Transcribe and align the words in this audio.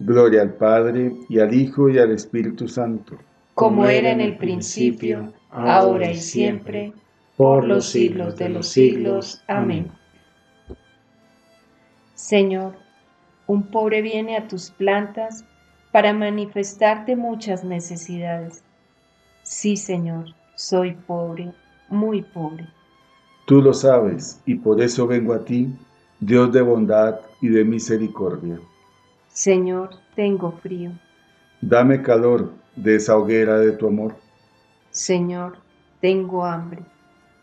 Gloria 0.00 0.40
al 0.40 0.54
Padre, 0.54 1.14
y 1.28 1.38
al 1.38 1.52
Hijo, 1.52 1.90
y 1.90 1.98
al 1.98 2.10
Espíritu 2.10 2.66
Santo. 2.66 3.16
Como 3.54 3.84
era 3.86 4.10
en 4.10 4.22
el 4.22 4.38
principio, 4.38 5.32
ahora 5.50 6.10
y 6.10 6.16
siempre, 6.16 6.94
por 7.36 7.64
los 7.64 7.90
siglos 7.90 8.36
de 8.36 8.48
los 8.48 8.68
siglos. 8.68 9.42
Amén. 9.46 9.90
Señor, 12.14 12.74
un 13.46 13.64
pobre 13.64 14.00
viene 14.00 14.36
a 14.36 14.48
tus 14.48 14.70
plantas 14.70 15.44
para 15.92 16.14
manifestarte 16.14 17.14
muchas 17.14 17.62
necesidades. 17.62 18.62
Sí, 19.42 19.76
Señor, 19.76 20.34
soy 20.54 20.92
pobre, 20.92 21.52
muy 21.88 22.22
pobre. 22.22 22.68
Tú 23.46 23.60
lo 23.60 23.74
sabes, 23.74 24.40
y 24.46 24.54
por 24.54 24.80
eso 24.80 25.06
vengo 25.06 25.34
a 25.34 25.44
ti, 25.44 25.68
Dios 26.20 26.52
de 26.52 26.62
bondad 26.62 27.20
y 27.42 27.48
de 27.48 27.64
misericordia. 27.64 28.60
Señor, 29.40 29.88
tengo 30.14 30.52
frío. 30.52 30.90
Dame 31.62 32.02
calor 32.02 32.52
de 32.76 32.96
esa 32.96 33.16
hoguera 33.16 33.58
de 33.58 33.72
tu 33.72 33.86
amor. 33.86 34.14
Señor, 34.90 35.56
tengo 35.98 36.44
hambre. 36.44 36.82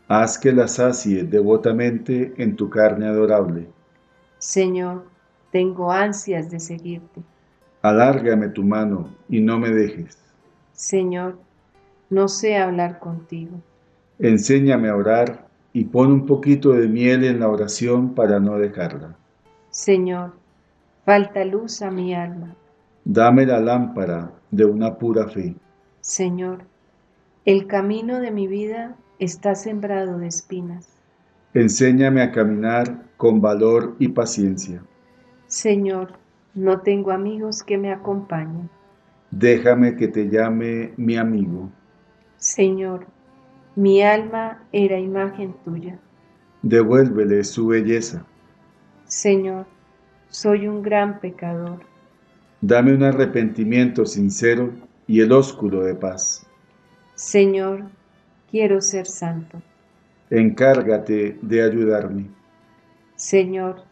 Haz 0.08 0.38
que 0.38 0.52
la 0.52 0.68
sacie 0.68 1.24
devotamente 1.24 2.36
en 2.38 2.56
tu 2.56 2.70
carne 2.70 3.08
adorable. 3.08 3.68
Señor, 4.38 5.06
tengo 5.52 5.92
ansias 5.92 6.52
de 6.52 6.60
seguirte. 6.60 7.24
Alárgame 7.82 8.50
tu 8.50 8.64
mano 8.64 9.10
y 9.28 9.42
no 9.42 9.58
me 9.58 9.72
dejes. 9.72 10.20
Señor, 10.74 11.40
no 12.12 12.28
sé 12.28 12.58
hablar 12.58 13.00
contigo. 13.00 13.60
Enséñame 14.20 14.90
a 14.90 14.96
orar 14.96 15.48
y 15.74 15.86
pon 15.86 16.12
un 16.12 16.26
poquito 16.28 16.74
de 16.74 16.88
miel 16.88 17.24
en 17.24 17.40
la 17.40 17.50
oración 17.50 18.14
para 18.14 18.40
no 18.40 18.60
dejarla. 18.60 19.16
Señor, 19.72 20.34
falta 21.08 21.46
luz 21.46 21.82
a 21.82 21.90
mi 21.90 22.14
alma. 22.14 22.54
Dame 23.06 23.46
la 23.46 23.62
lámpara 23.62 24.30
de 24.52 24.66
una 24.66 24.98
pura 24.98 25.26
fe. 25.30 25.56
Señor, 26.02 26.66
el 27.46 27.66
camino 27.66 28.20
de 28.20 28.30
mi 28.30 28.46
vida 28.46 28.98
está 29.18 29.56
sembrado 29.56 30.18
de 30.18 30.28
espinas. 30.28 31.00
Enséñame 31.54 32.22
a 32.22 32.34
caminar 32.34 33.06
con 33.16 33.40
valor 33.40 33.96
y 34.00 34.10
paciencia. 34.10 34.84
Señor, 35.48 36.12
no 36.54 36.82
tengo 36.82 37.12
amigos 37.12 37.64
que 37.64 37.78
me 37.78 37.94
acompañen. 37.94 38.70
Déjame 39.32 39.96
que 39.96 40.10
te 40.10 40.28
llame 40.28 40.92
mi 40.98 41.16
amigo. 41.16 41.70
Señor, 42.36 43.08
mi 43.78 44.02
alma 44.02 44.62
era 44.74 45.00
imagen 45.00 45.56
tuya. 45.64 45.98
Devuélvele 46.64 47.46
su 47.46 47.68
belleza. 47.68 48.26
Señor, 49.06 49.68
soy 50.30 50.68
un 50.68 50.82
gran 50.82 51.20
pecador. 51.20 51.80
Dame 52.62 52.94
un 52.94 53.04
arrepentimiento 53.04 54.06
sincero 54.06 54.72
y 55.08 55.22
el 55.22 55.32
ósculo 55.32 55.84
de 55.84 55.96
paz. 55.96 56.46
Señor, 57.16 57.84
quiero 58.50 58.82
ser 58.82 59.08
santo. 59.08 59.62
Encárgate 60.30 61.38
de 61.42 61.64
ayudarme. 61.64 62.30
Señor, 63.16 63.84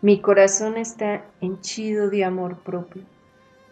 mi 0.00 0.20
corazón 0.20 0.76
está 0.76 1.24
henchido 1.40 2.10
de 2.10 2.24
amor 2.24 2.58
propio. 2.58 3.02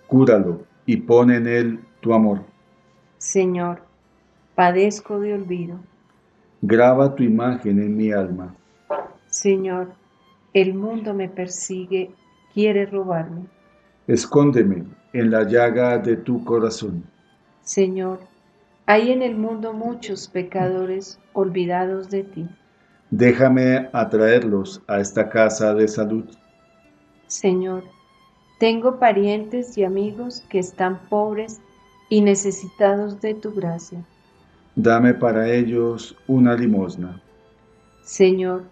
Cúralo 0.06 0.64
y 0.86 0.98
pon 0.98 1.30
en 1.30 1.46
él 1.46 1.80
tu 2.00 2.12
amor. 2.12 2.42
Señor, 3.18 3.82
padezco 4.54 5.18
de 5.20 5.34
olvido. 5.34 5.78
Graba 6.62 7.14
tu 7.14 7.22
imagen 7.22 7.80
en 7.80 7.96
mi 7.96 8.12
alma. 8.12 8.54
Señor, 9.28 9.92
el 10.54 10.74
mundo 10.74 11.14
me 11.14 11.28
persigue, 11.28 12.10
quiere 12.52 12.86
robarme. 12.86 13.46
Escóndeme 14.06 14.84
en 15.12 15.30
la 15.30 15.44
llaga 15.44 15.98
de 15.98 16.16
tu 16.16 16.44
corazón. 16.44 17.04
Señor, 17.62 18.20
hay 18.86 19.12
en 19.12 19.22
el 19.22 19.36
mundo 19.36 19.72
muchos 19.72 20.28
pecadores 20.28 21.20
olvidados 21.32 22.10
de 22.10 22.24
ti. 22.24 22.48
Déjame 23.10 23.88
atraerlos 23.92 24.82
a 24.86 25.00
esta 25.00 25.28
casa 25.28 25.74
de 25.74 25.86
salud. 25.88 26.24
Señor, 27.26 27.84
tengo 28.58 28.98
parientes 28.98 29.78
y 29.78 29.84
amigos 29.84 30.44
que 30.48 30.58
están 30.58 31.00
pobres 31.08 31.60
y 32.08 32.20
necesitados 32.20 33.20
de 33.20 33.34
tu 33.34 33.52
gracia. 33.52 34.04
Dame 34.74 35.14
para 35.14 35.48
ellos 35.48 36.16
una 36.26 36.54
limosna. 36.54 37.22
Señor, 38.02 38.64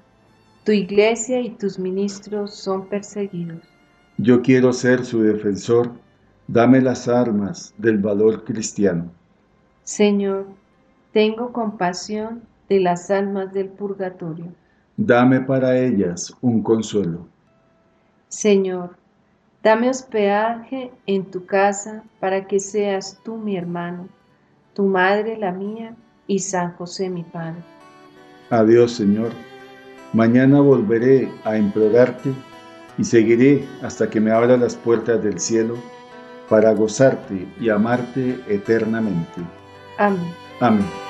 tu 0.69 0.73
iglesia 0.73 1.41
y 1.41 1.49
tus 1.49 1.79
ministros 1.79 2.53
son 2.53 2.91
perseguidos. 2.91 3.63
Yo 4.19 4.43
quiero 4.43 4.75
ser 4.75 5.03
su 5.03 5.23
defensor. 5.23 5.93
Dame 6.47 6.83
las 6.83 7.09
armas 7.09 7.73
del 7.79 7.97
valor 7.97 8.45
cristiano. 8.45 9.11
Señor, 9.85 10.47
tengo 11.15 11.55
compasión 11.55 12.43
de 12.69 12.81
las 12.81 13.11
almas 13.11 13.51
del 13.55 13.71
purgatorio. 13.71 14.53
Dame 14.99 15.41
para 15.41 15.75
ellas 15.75 16.35
un 16.43 16.63
consuelo. 16.63 17.27
Señor, 18.29 18.95
dame 19.63 19.89
hospedaje 19.89 20.93
en 21.07 21.31
tu 21.31 21.47
casa 21.47 22.05
para 22.21 22.47
que 22.47 22.61
seas 22.61 23.19
tú 23.25 23.39
mi 23.39 23.57
hermano, 23.57 24.07
tu 24.75 24.85
madre 24.85 25.39
la 25.39 25.51
mía 25.51 25.97
y 26.27 26.41
San 26.41 26.75
José 26.75 27.09
mi 27.09 27.23
Padre. 27.23 27.63
Adiós, 28.51 28.93
Señor. 28.93 29.33
Mañana 30.13 30.61
volveré 30.61 31.31
a 31.45 31.57
implorarte 31.59 32.33
y 32.97 33.05
seguiré 33.05 33.67
hasta 33.83 34.09
que 34.09 34.21
me 34.21 34.31
abra 34.31 34.57
las 34.57 34.75
puertas 34.75 35.23
del 35.23 35.39
cielo 35.39 35.77
para 36.49 36.73
gozarte 36.73 37.47
y 37.61 37.69
amarte 37.69 38.41
eternamente. 38.49 39.43
Amén. 39.99 40.33
Amén. 40.61 41.08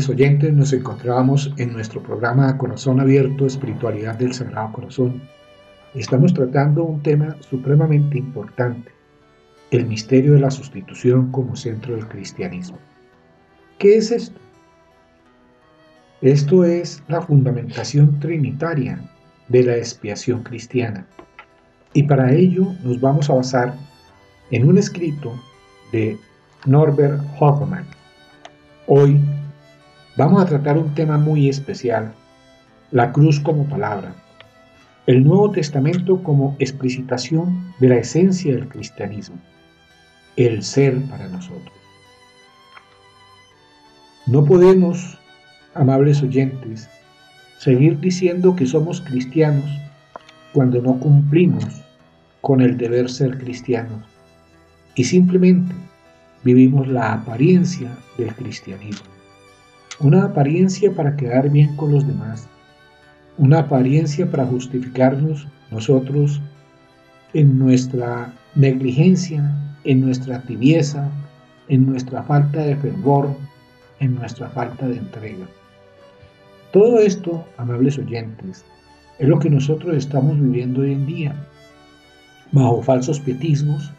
Amables 0.00 0.18
oyentes, 0.18 0.54
nos 0.54 0.72
encontramos 0.72 1.52
en 1.58 1.74
nuestro 1.74 2.02
programa 2.02 2.56
Corazón 2.56 3.00
Abierto, 3.00 3.44
Espiritualidad 3.44 4.14
del 4.14 4.32
Sagrado 4.32 4.72
Corazón. 4.72 5.20
Estamos 5.94 6.32
tratando 6.32 6.84
un 6.84 7.02
tema 7.02 7.36
supremamente 7.40 8.16
importante, 8.16 8.92
el 9.70 9.84
misterio 9.84 10.32
de 10.32 10.40
la 10.40 10.50
sustitución 10.50 11.30
como 11.30 11.54
centro 11.54 11.94
del 11.94 12.08
cristianismo. 12.08 12.78
¿Qué 13.76 13.98
es 13.98 14.10
esto? 14.10 14.40
Esto 16.22 16.64
es 16.64 17.02
la 17.08 17.20
fundamentación 17.20 18.18
trinitaria 18.20 19.02
de 19.48 19.64
la 19.64 19.76
expiación 19.76 20.42
cristiana. 20.44 21.06
Y 21.92 22.04
para 22.04 22.32
ello 22.32 22.72
nos 22.84 22.98
vamos 23.02 23.28
a 23.28 23.34
basar 23.34 23.74
en 24.50 24.66
un 24.66 24.78
escrito 24.78 25.38
de 25.92 26.16
Norbert 26.64 27.20
Hoffman. 27.38 27.84
Hoy 28.86 29.20
vamos 30.16 30.42
a 30.42 30.46
tratar 30.46 30.78
un 30.78 30.94
tema 30.94 31.18
muy 31.18 31.48
especial, 31.48 32.12
la 32.90 33.12
cruz 33.12 33.40
como 33.40 33.68
palabra, 33.68 34.14
el 35.06 35.24
Nuevo 35.24 35.50
Testamento 35.50 36.22
como 36.22 36.56
explicitación 36.58 37.74
de 37.80 37.88
la 37.88 37.96
esencia 37.96 38.54
del 38.54 38.68
cristianismo, 38.68 39.36
el 40.36 40.62
ser 40.62 41.00
para 41.02 41.28
nosotros. 41.28 41.72
No 44.26 44.44
podemos, 44.44 45.18
amables 45.74 46.22
oyentes, 46.22 46.88
seguir 47.58 47.98
diciendo 48.00 48.54
que 48.54 48.66
somos 48.66 49.00
cristianos 49.00 49.70
cuando 50.52 50.80
no 50.80 50.98
cumplimos 50.98 51.64
con 52.40 52.60
el 52.60 52.76
deber 52.76 53.10
ser 53.10 53.38
cristianos 53.38 54.02
y 54.94 55.04
simplemente 55.04 55.74
vivimos 56.42 56.88
la 56.88 57.12
apariencia 57.12 57.90
del 58.16 58.34
cristianismo. 58.34 59.19
Una 60.00 60.24
apariencia 60.24 60.90
para 60.94 61.14
quedar 61.14 61.50
bien 61.50 61.76
con 61.76 61.92
los 61.92 62.06
demás, 62.06 62.48
una 63.36 63.58
apariencia 63.58 64.30
para 64.30 64.46
justificarnos 64.46 65.46
nosotros 65.70 66.40
en 67.34 67.58
nuestra 67.58 68.32
negligencia, 68.54 69.54
en 69.84 70.00
nuestra 70.00 70.40
tibieza, 70.40 71.06
en 71.68 71.84
nuestra 71.84 72.22
falta 72.22 72.60
de 72.60 72.76
fervor, 72.76 73.28
en 73.98 74.14
nuestra 74.14 74.48
falta 74.48 74.88
de 74.88 74.96
entrega. 74.96 75.46
Todo 76.72 76.98
esto, 76.98 77.44
amables 77.58 77.98
oyentes, 77.98 78.64
es 79.18 79.28
lo 79.28 79.38
que 79.38 79.50
nosotros 79.50 79.94
estamos 79.96 80.40
viviendo 80.40 80.80
hoy 80.80 80.92
en 80.92 81.04
día, 81.04 81.34
bajo 82.52 82.80
falsos 82.80 83.20
pietismos, 83.20 83.92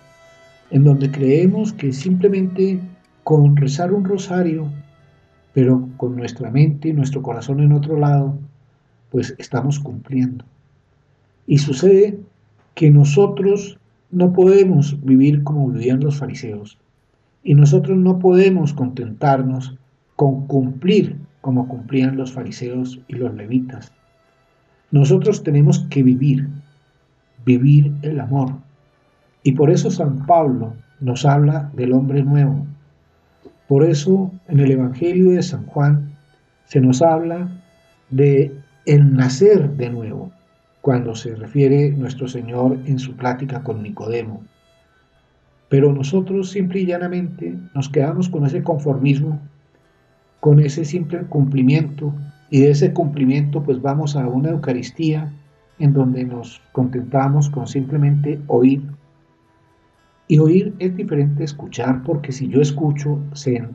en 0.71 0.83
donde 0.83 1.11
creemos 1.11 1.73
que 1.73 1.93
simplemente 1.93 2.79
con 3.23 3.55
rezar 3.55 3.93
un 3.93 4.03
rosario, 4.03 4.67
pero 5.53 5.89
con 5.97 6.15
nuestra 6.15 6.49
mente 6.49 6.89
y 6.89 6.93
nuestro 6.93 7.21
corazón 7.21 7.59
en 7.59 7.73
otro 7.73 7.97
lado, 7.97 8.37
pues 9.09 9.35
estamos 9.37 9.79
cumpliendo. 9.79 10.45
Y 11.47 11.57
sucede 11.57 12.19
que 12.75 12.89
nosotros 12.89 13.77
no 14.11 14.33
podemos 14.33 15.03
vivir 15.03 15.43
como 15.43 15.69
vivían 15.69 15.99
los 15.99 16.17
fariseos, 16.17 16.77
y 17.43 17.55
nosotros 17.55 17.97
no 17.97 18.19
podemos 18.19 18.73
contentarnos 18.73 19.75
con 20.15 20.45
cumplir 20.47 21.17
como 21.41 21.67
cumplían 21.67 22.17
los 22.17 22.31
fariseos 22.31 22.99
y 23.07 23.15
los 23.15 23.33
levitas. 23.33 23.91
Nosotros 24.91 25.43
tenemos 25.43 25.79
que 25.89 26.03
vivir, 26.03 26.47
vivir 27.45 27.93
el 28.03 28.19
amor. 28.19 28.53
Y 29.43 29.53
por 29.53 29.71
eso 29.71 29.89
San 29.89 30.25
Pablo 30.27 30.73
nos 30.99 31.25
habla 31.25 31.71
del 31.73 31.93
hombre 31.93 32.23
nuevo. 32.23 32.67
Por 33.71 33.85
eso 33.85 34.29
en 34.49 34.59
el 34.59 34.69
Evangelio 34.69 35.31
de 35.31 35.41
San 35.41 35.65
Juan 35.65 36.11
se 36.65 36.81
nos 36.81 37.01
habla 37.01 37.63
de 38.09 38.51
el 38.85 39.13
nacer 39.13 39.77
de 39.77 39.89
nuevo, 39.89 40.29
cuando 40.81 41.15
se 41.15 41.35
refiere 41.35 41.89
nuestro 41.91 42.27
Señor 42.27 42.79
en 42.85 42.99
su 42.99 43.15
plática 43.15 43.63
con 43.63 43.81
Nicodemo. 43.81 44.43
Pero 45.69 45.93
nosotros 45.93 46.49
simple 46.49 46.81
y 46.81 46.85
llanamente 46.85 47.57
nos 47.73 47.87
quedamos 47.87 48.27
con 48.27 48.45
ese 48.45 48.61
conformismo 48.61 49.39
con 50.41 50.59
ese 50.59 50.83
simple 50.83 51.21
cumplimiento 51.27 52.13
y 52.49 52.59
de 52.59 52.71
ese 52.71 52.91
cumplimiento 52.91 53.63
pues 53.63 53.81
vamos 53.81 54.17
a 54.17 54.27
una 54.27 54.49
Eucaristía 54.49 55.31
en 55.79 55.93
donde 55.93 56.25
nos 56.25 56.61
contentamos 56.73 57.49
con 57.49 57.67
simplemente 57.67 58.41
oír. 58.47 58.81
Y 60.31 60.39
oír 60.39 60.73
es 60.79 60.95
diferente 60.95 61.41
a 61.41 61.45
escuchar 61.45 62.03
porque 62.03 62.31
si 62.31 62.47
yo 62.47 62.61
escucho 62.61 63.19
se, 63.33 63.67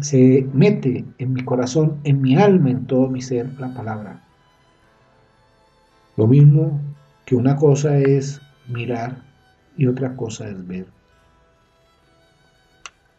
se 0.00 0.48
mete 0.52 1.04
en 1.18 1.32
mi 1.32 1.42
corazón, 1.42 1.98
en 2.04 2.22
mi 2.22 2.36
alma, 2.36 2.70
en 2.70 2.86
todo 2.86 3.08
mi 3.08 3.20
ser 3.20 3.52
la 3.58 3.74
palabra. 3.74 4.22
Lo 6.16 6.28
mismo 6.28 6.80
que 7.24 7.34
una 7.34 7.56
cosa 7.56 7.98
es 7.98 8.40
mirar 8.68 9.20
y 9.76 9.88
otra 9.88 10.14
cosa 10.14 10.48
es 10.48 10.64
ver. 10.64 10.86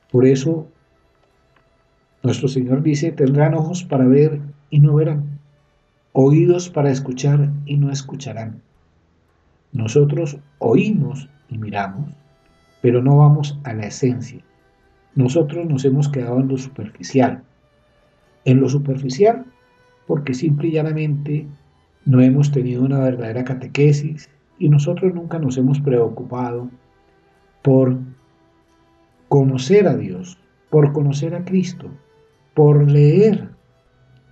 Por 0.10 0.26
eso 0.26 0.70
nuestro 2.24 2.48
Señor 2.48 2.82
dice, 2.82 3.12
tendrán 3.12 3.56
ojos 3.56 3.84
para 3.84 4.06
ver 4.06 4.40
y 4.70 4.80
no 4.80 4.96
verán, 4.96 5.38
oídos 6.14 6.70
para 6.70 6.92
escuchar 6.92 7.50
y 7.66 7.76
no 7.76 7.92
escucharán. 7.92 8.62
Nosotros 9.74 10.38
oímos 10.60 11.28
y 11.52 11.58
miramos, 11.58 12.10
pero 12.82 13.04
no 13.04 13.18
vamos 13.18 13.60
a 13.64 13.74
la 13.74 13.86
esencia. 13.86 14.42
Nosotros 15.14 15.68
nos 15.68 15.86
hemos 15.86 16.10
quedado 16.10 16.40
en 16.40 16.48
lo 16.48 16.58
superficial. 16.58 17.44
En 18.46 18.60
lo 18.60 18.70
superficial 18.70 19.46
porque 20.08 20.34
simple 20.34 20.70
y 20.70 20.72
llanamente 20.72 21.48
no 22.06 22.22
hemos 22.22 22.52
tenido 22.52 22.84
una 22.84 23.00
verdadera 23.00 23.44
catequesis 23.44 24.30
y 24.60 24.70
nosotros 24.70 25.14
nunca 25.14 25.40
nos 25.40 25.58
hemos 25.58 25.80
preocupado 25.80 26.70
por 27.62 27.98
conocer 29.30 29.88
a 29.88 29.96
Dios, 29.96 30.38
por 30.70 30.92
conocer 30.92 31.36
a 31.36 31.46
Cristo, 31.46 31.90
por 32.54 32.92
leer 32.92 33.50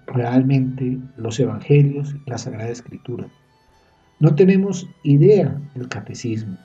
realmente 0.08 0.98
los 1.16 1.40
evangelios 1.40 2.16
y 2.26 2.30
la 2.30 2.38
Sagrada 2.38 2.70
Escritura. 2.70 3.28
No 4.20 4.36
tenemos 4.36 4.90
idea 5.04 5.62
del 5.76 5.88
catecismo, 5.88 6.58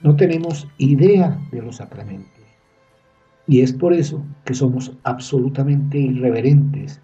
no 0.00 0.16
tenemos 0.16 0.68
idea 0.78 1.38
de 1.50 1.62
los 1.62 1.76
sacramentos. 1.76 2.32
Y 3.46 3.60
es 3.60 3.72
por 3.72 3.92
eso 3.92 4.24
que 4.44 4.54
somos 4.54 4.92
absolutamente 5.04 5.98
irreverentes 5.98 7.00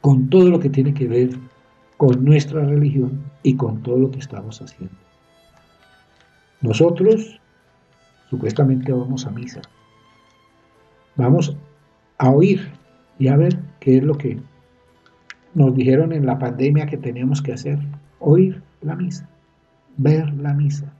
con 0.00 0.28
todo 0.28 0.50
lo 0.50 0.60
que 0.60 0.68
tiene 0.68 0.92
que 0.92 1.08
ver 1.08 1.30
con 1.96 2.24
nuestra 2.24 2.64
religión 2.64 3.22
y 3.42 3.56
con 3.56 3.82
todo 3.82 3.98
lo 3.98 4.10
que 4.10 4.18
estamos 4.18 4.60
haciendo. 4.60 4.94
Nosotros 6.60 7.40
supuestamente 8.28 8.92
vamos 8.92 9.26
a 9.26 9.30
misa, 9.30 9.62
vamos 11.16 11.56
a 12.18 12.30
oír 12.30 12.68
y 13.18 13.28
a 13.28 13.36
ver 13.36 13.58
qué 13.80 13.98
es 13.98 14.02
lo 14.02 14.16
que 14.16 14.38
nos 15.54 15.74
dijeron 15.74 16.12
en 16.12 16.26
la 16.26 16.38
pandemia 16.38 16.86
que 16.86 16.98
teníamos 16.98 17.40
que 17.40 17.52
hacer. 17.52 17.78
Oír 18.18 18.62
la 18.82 18.96
misa, 18.96 19.28
ver 19.96 20.32
la 20.34 20.52
misa. 20.52 20.92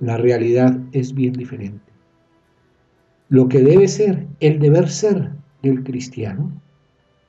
La 0.00 0.16
realidad 0.16 0.78
es 0.92 1.14
bien 1.14 1.32
diferente. 1.32 1.92
Lo 3.28 3.48
que 3.48 3.62
debe 3.62 3.88
ser, 3.88 4.26
el 4.40 4.58
deber 4.58 4.88
ser 4.88 5.30
del 5.62 5.82
cristiano, 5.82 6.52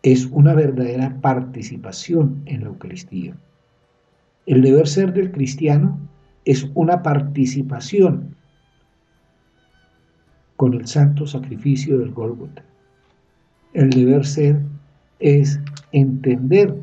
es 0.04 0.26
una 0.28 0.54
verdadera 0.54 1.20
participación 1.22 2.42
en 2.46 2.62
la 2.62 2.68
Eucaristía. 2.68 3.36
El 4.46 4.62
deber 4.62 4.88
ser 4.88 5.14
del 5.14 5.32
cristiano 5.32 6.00
es 6.46 6.70
una 6.76 7.04
participación 7.04 8.36
con 10.56 10.74
el 10.74 10.88
santo 10.88 11.26
sacrificio 11.26 12.00
del 12.00 12.12
Gólgota. 12.12 12.64
El 13.74 13.90
deber 13.90 14.26
ser 14.26 14.62
es 15.20 15.60
entender 15.92 16.76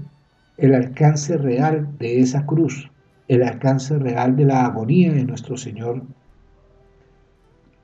el 0.56 0.74
alcance 0.74 1.36
real 1.36 1.88
de 1.98 2.20
esa 2.20 2.46
cruz, 2.46 2.90
el 3.28 3.42
alcance 3.42 3.98
real 3.98 4.36
de 4.36 4.44
la 4.44 4.66
agonía 4.66 5.12
de 5.12 5.24
nuestro 5.24 5.56
Señor, 5.56 6.02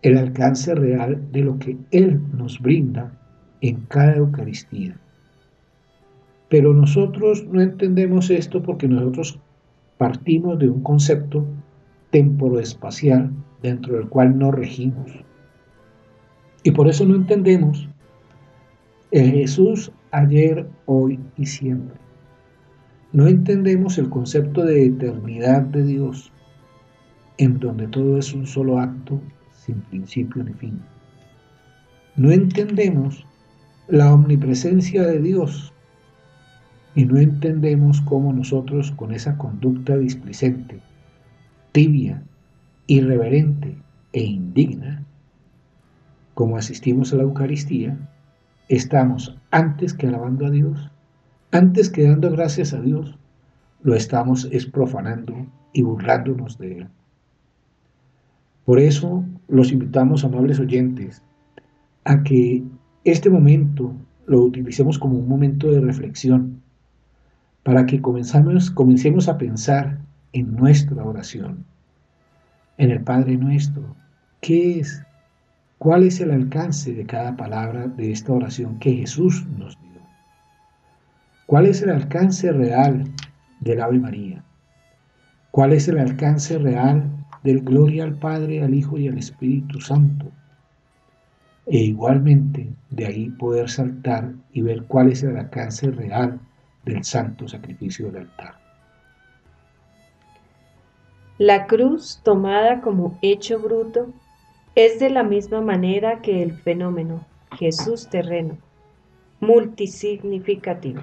el 0.03 0.19
alcance 0.19 0.75
real 0.75 1.21
de 1.33 1.43
lo 1.43 1.59
que 1.59 1.77
Él 1.91 2.21
nos 2.37 2.61
brinda 2.61 3.13
en 3.61 3.77
cada 3.89 4.17
Eucaristía. 4.17 4.97
Pero 6.49 6.75
nosotros 6.75 7.47
no 7.47 7.61
entendemos 7.61 8.31
esto 8.31 8.63
porque 8.63 8.89
nosotros 8.89 9.39
partimos 9.99 10.59
de 10.59 10.69
un 10.69 10.83
concepto 10.83 11.47
temporoespacial 12.11 13.31
dentro 13.63 13.97
del 13.97 14.09
cual 14.09 14.39
no 14.39 14.51
regimos. 14.51 15.13
Y 16.63 16.73
por 16.73 16.89
eso 16.89 17.07
no 17.07 17.15
entendemos 17.15 17.89
el 19.11 19.31
Jesús 19.31 19.93
ayer, 20.11 20.67
hoy 20.87 21.21
y 21.37 21.47
siempre. 21.47 22.00
No 23.13 23.27
entendemos 23.27 23.99
el 23.99 24.09
concepto 24.09 24.65
de 24.65 24.87
eternidad 24.87 25.63
de 25.63 25.83
Dios, 25.83 26.33
en 27.39 27.59
donde 27.59 27.89
todo 27.89 28.19
es 28.19 28.33
un 28.33 28.47
solo 28.47 28.79
acto 28.79 29.21
sin 29.53 29.81
principio 29.81 30.45
ni 30.45 30.53
fin. 30.53 30.81
No 32.15 32.31
entendemos 32.31 33.27
la 33.89 34.15
omnipresencia 34.15 35.03
de 35.03 35.19
Dios 35.19 35.73
y 36.95 37.05
no 37.05 37.19
entendemos 37.19 38.01
cómo 38.03 38.33
nosotros 38.33 38.93
con 38.93 39.13
esa 39.13 39.37
conducta 39.37 39.97
displicente, 39.97 40.81
tibia, 41.73 42.23
irreverente 42.87 43.77
e 44.13 44.23
indigna, 44.23 45.05
como 46.35 46.57
asistimos 46.57 47.13
a 47.13 47.17
la 47.17 47.25
Eucaristía, 47.25 47.99
estamos 48.69 49.37
antes 49.51 49.95
que 49.95 50.07
alabando 50.07 50.47
a 50.47 50.51
Dios, 50.51 50.91
antes 51.53 51.91
que 51.91 52.09
dando 52.09 52.31
gracias 52.31 52.73
a 52.73 52.81
Dios, 52.81 53.19
lo 53.83 53.95
estamos 53.95 54.49
es 54.53 54.67
profanando 54.67 55.35
y 55.73 55.83
burlándonos 55.83 56.59
de 56.59 56.79
Él. 56.79 56.89
Por 58.65 58.79
eso, 58.79 59.25
los 59.49 59.73
invitamos, 59.73 60.25
amables 60.25 60.61
oyentes, 60.61 61.23
a 62.05 62.23
que 62.23 62.63
este 63.05 63.31
momento 63.31 63.93
lo 64.27 64.43
utilicemos 64.43 64.99
como 64.99 65.19
un 65.19 65.29
momento 65.29 65.71
de 65.71 65.81
reflexión, 65.81 66.63
para 67.63 67.85
que 67.87 68.01
comencemos 68.01 69.29
a 69.29 69.39
pensar 69.39 69.99
en 70.33 70.55
nuestra 70.55 71.05
oración, 71.05 71.65
en 72.79 72.91
el 72.91 73.03
Padre 73.03 73.37
nuestro. 73.37 73.97
¿Qué 74.41 74.81
es? 74.81 75.03
¿Cuál 75.79 76.05
es 76.05 76.21
el 76.21 76.31
alcance 76.31 76.95
de 76.95 77.07
cada 77.07 77.37
palabra 77.37 77.89
de 77.89 78.13
esta 78.13 78.33
oración 78.33 78.79
que 78.79 78.95
Jesús 78.95 79.47
nos 79.59 79.79
dio? 79.81 79.90
¿Cuál 81.51 81.67
es 81.67 81.83
el 81.83 81.91
alcance 81.91 82.53
real 82.53 83.11
del 83.59 83.81
Ave 83.81 83.99
María? 83.99 84.45
¿Cuál 85.51 85.73
es 85.73 85.89
el 85.89 85.99
alcance 85.99 86.57
real 86.59 87.11
del 87.43 87.63
Gloria 87.63 88.05
al 88.05 88.15
Padre, 88.15 88.63
al 88.63 88.73
Hijo 88.73 88.99
y 88.99 89.09
al 89.09 89.19
Espíritu 89.19 89.81
Santo? 89.81 90.27
E 91.67 91.79
igualmente 91.79 92.69
de 92.91 93.05
ahí 93.05 93.31
poder 93.31 93.69
saltar 93.69 94.33
y 94.53 94.63
ver 94.63 94.85
cuál 94.85 95.11
es 95.11 95.25
el 95.25 95.37
alcance 95.37 95.91
real 95.91 96.39
del 96.85 97.03
santo 97.03 97.49
sacrificio 97.49 98.13
del 98.13 98.29
altar. 98.29 98.55
La 101.37 101.67
cruz 101.67 102.21
tomada 102.23 102.81
como 102.81 103.19
hecho 103.23 103.59
bruto 103.59 104.13
es 104.77 105.01
de 105.01 105.11
la 105.11 105.25
misma 105.25 105.61
manera 105.61 106.23
que 106.23 106.45
el 106.45 106.53
fenómeno 106.53 107.27
Jesús 107.59 108.09
terreno, 108.09 108.57
multisignificativo. 109.41 111.01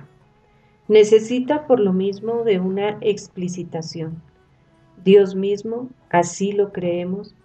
Necesita 0.87 1.67
por 1.67 1.81
lo 1.81 1.91
mismo 1.91 2.43
de 2.43 2.59
una 2.61 2.97
explicitación. 3.01 4.21
Dios 5.03 5.35
mismo, 5.35 5.89
así 6.09 6.53
lo 6.53 6.71
creemos, 6.71 7.35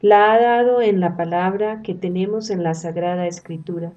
la 0.00 0.32
ha 0.32 0.40
dado 0.40 0.82
en 0.82 0.98
la 0.98 1.16
palabra 1.16 1.80
que 1.82 1.94
tenemos 1.94 2.50
en 2.50 2.64
la 2.64 2.74
Sagrada 2.74 3.28
Escritura, 3.28 3.92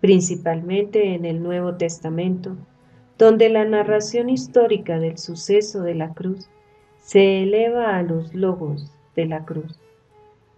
principalmente 0.00 1.14
en 1.14 1.24
el 1.24 1.42
Nuevo 1.42 1.76
Testamento, 1.76 2.56
donde 3.16 3.48
la 3.48 3.64
narración 3.64 4.28
histórica 4.28 4.98
del 4.98 5.16
suceso 5.16 5.82
de 5.82 5.94
la 5.94 6.12
cruz 6.12 6.48
se 6.98 7.42
eleva 7.42 7.96
a 7.96 8.02
los 8.02 8.34
logos 8.34 8.92
de 9.14 9.26
la 9.26 9.46
cruz. 9.46 9.78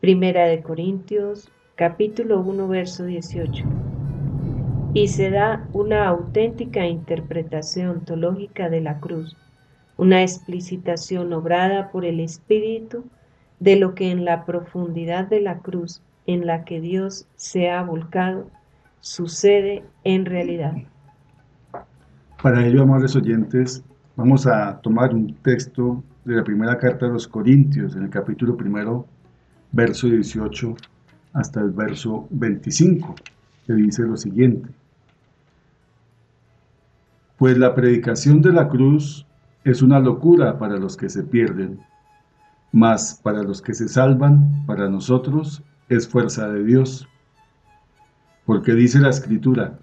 Primera 0.01 0.47
de 0.47 0.63
Corintios, 0.63 1.49
capítulo 1.77 2.41
1, 2.41 2.67
verso 2.67 3.05
18 3.05 3.78
y 4.95 5.09
se 5.09 5.31
da 5.31 5.69
una 5.73 6.09
auténtica 6.09 6.87
interpretación 6.87 8.05
teológica 8.05 8.69
de 8.69 8.81
la 8.81 9.01
cruz, 9.01 9.37
una 9.97 10.23
explicitación 10.23 11.33
obrada 11.33 11.91
por 11.91 12.05
el 12.05 12.21
Espíritu 12.21 13.05
de 13.61 13.77
lo 13.77 13.95
que 13.95 14.11
en 14.11 14.25
la 14.25 14.45
profundidad 14.45 15.27
de 15.27 15.41
la 15.41 15.59
cruz 15.59 16.01
en 16.27 16.47
la 16.47 16.65
que 16.65 16.81
Dios 16.81 17.27
se 17.37 17.71
ha 17.71 17.83
volcado 17.83 18.49
sucede 19.01 19.85
en 20.05 20.25
realidad. 20.25 20.75
Para 22.43 22.65
ello, 22.65 22.83
amables 22.83 23.17
oyentes, 23.17 23.83
vamos 24.17 24.47
a 24.47 24.81
tomar 24.81 25.15
un 25.15 25.35
texto 25.43 26.03
de 26.25 26.37
la 26.37 26.45
primera 26.45 26.79
carta 26.79 27.07
de 27.07 27.13
los 27.13 27.27
Corintios, 27.27 27.97
en 27.97 28.05
el 28.05 28.11
capítulo 28.11 28.57
primero, 28.57 29.07
verso 29.73 30.07
18 30.07 30.77
hasta 31.33 31.61
el 31.61 31.71
verso 31.71 32.27
25, 32.31 33.15
que 33.67 33.73
dice 33.75 34.03
lo 34.03 34.17
siguiente. 34.17 34.78
Pues 37.39 37.57
la 37.57 37.75
predicación 37.75 38.43
de 38.43 38.53
la 38.53 38.69
cruz 38.69 39.25
es 39.63 39.81
una 39.81 40.01
locura 40.01 40.59
para 40.59 40.77
los 40.77 40.97
que 40.97 41.09
se 41.09 41.23
pierden, 41.23 41.79
mas 42.73 43.21
para 43.23 43.45
los 43.45 43.63
que 43.63 43.75
se 43.75 43.89
salvan, 43.89 44.67
para 44.67 44.89
nosotros, 44.89 45.63
es 45.89 46.09
fuerza 46.09 46.49
de 46.49 46.65
Dios. 46.65 47.09
Porque 48.45 48.75
dice 48.75 48.99
la 48.99 49.11
Escritura, 49.11 49.79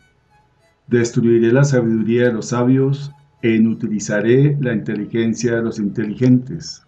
destruiré 0.88 1.54
la 1.54 1.64
sabiduría 1.64 2.26
de 2.26 2.34
los 2.34 2.50
sabios 2.50 3.12
e 3.42 3.56
inutilizaré 3.56 4.58
la 4.60 4.74
inteligencia 4.74 5.56
de 5.56 5.64
los 5.64 5.80
inteligentes. 5.80 6.86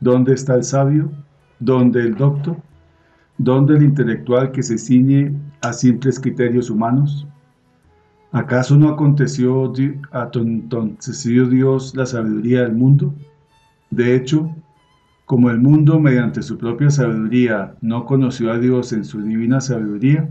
¿Dónde 0.00 0.34
está 0.34 0.56
el 0.56 0.64
sabio? 0.64 1.12
¿Dónde 1.60 2.00
el 2.00 2.16
docto? 2.16 2.56
¿Dónde 3.38 3.76
el 3.76 3.84
intelectual 3.84 4.50
que 4.50 4.64
se 4.64 4.78
ciñe 4.78 5.32
a 5.60 5.72
simples 5.72 6.18
criterios 6.18 6.70
humanos? 6.70 7.26
¿Acaso 8.36 8.76
no 8.76 8.90
aconteció 8.90 9.72
entonces 10.34 11.24
Dios 11.24 11.94
la 11.96 12.04
sabiduría 12.04 12.64
del 12.64 12.74
mundo? 12.74 13.14
De 13.90 14.14
hecho, 14.14 14.54
como 15.24 15.48
el 15.48 15.58
mundo 15.58 15.98
mediante 15.98 16.42
su 16.42 16.58
propia 16.58 16.90
sabiduría 16.90 17.76
no 17.80 18.04
conoció 18.04 18.52
a 18.52 18.58
Dios 18.58 18.92
en 18.92 19.06
su 19.06 19.22
divina 19.22 19.62
sabiduría, 19.62 20.28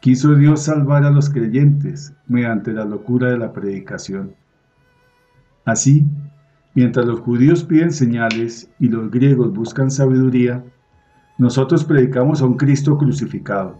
quiso 0.00 0.34
Dios 0.34 0.64
salvar 0.64 1.04
a 1.04 1.12
los 1.12 1.30
creyentes 1.30 2.12
mediante 2.26 2.72
la 2.72 2.84
locura 2.84 3.30
de 3.30 3.38
la 3.38 3.52
predicación. 3.52 4.34
Así, 5.64 6.04
mientras 6.74 7.06
los 7.06 7.20
judíos 7.20 7.62
piden 7.62 7.92
señales 7.92 8.68
y 8.80 8.88
los 8.88 9.08
griegos 9.08 9.52
buscan 9.52 9.92
sabiduría, 9.92 10.64
nosotros 11.38 11.84
predicamos 11.84 12.42
a 12.42 12.46
un 12.46 12.56
Cristo 12.56 12.98
crucificado 12.98 13.78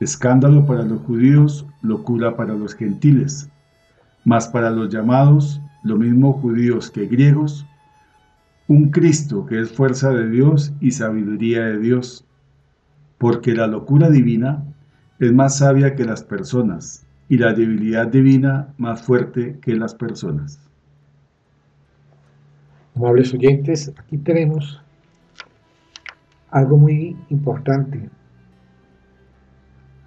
escándalo 0.00 0.64
para 0.66 0.82
los 0.84 1.00
judíos, 1.02 1.66
locura 1.82 2.36
para 2.36 2.54
los 2.54 2.74
gentiles, 2.74 3.50
mas 4.24 4.48
para 4.48 4.70
los 4.70 4.92
llamados, 4.92 5.60
lo 5.82 5.96
mismo 5.96 6.34
judíos 6.34 6.90
que 6.90 7.06
griegos, 7.06 7.66
un 8.68 8.90
Cristo 8.90 9.46
que 9.46 9.60
es 9.60 9.72
fuerza 9.72 10.10
de 10.10 10.28
Dios 10.28 10.72
y 10.80 10.90
sabiduría 10.90 11.64
de 11.64 11.78
Dios, 11.78 12.24
porque 13.16 13.54
la 13.54 13.66
locura 13.66 14.10
divina 14.10 14.62
es 15.18 15.32
más 15.32 15.58
sabia 15.58 15.94
que 15.94 16.04
las 16.04 16.22
personas 16.22 17.04
y 17.28 17.38
la 17.38 17.52
debilidad 17.52 18.06
divina 18.06 18.68
más 18.78 19.02
fuerte 19.02 19.58
que 19.60 19.74
las 19.74 19.94
personas. 19.94 20.60
Amables 22.94 23.32
oyentes, 23.34 23.92
aquí 23.96 24.18
tenemos 24.18 24.80
algo 26.50 26.76
muy 26.76 27.16
importante 27.30 28.10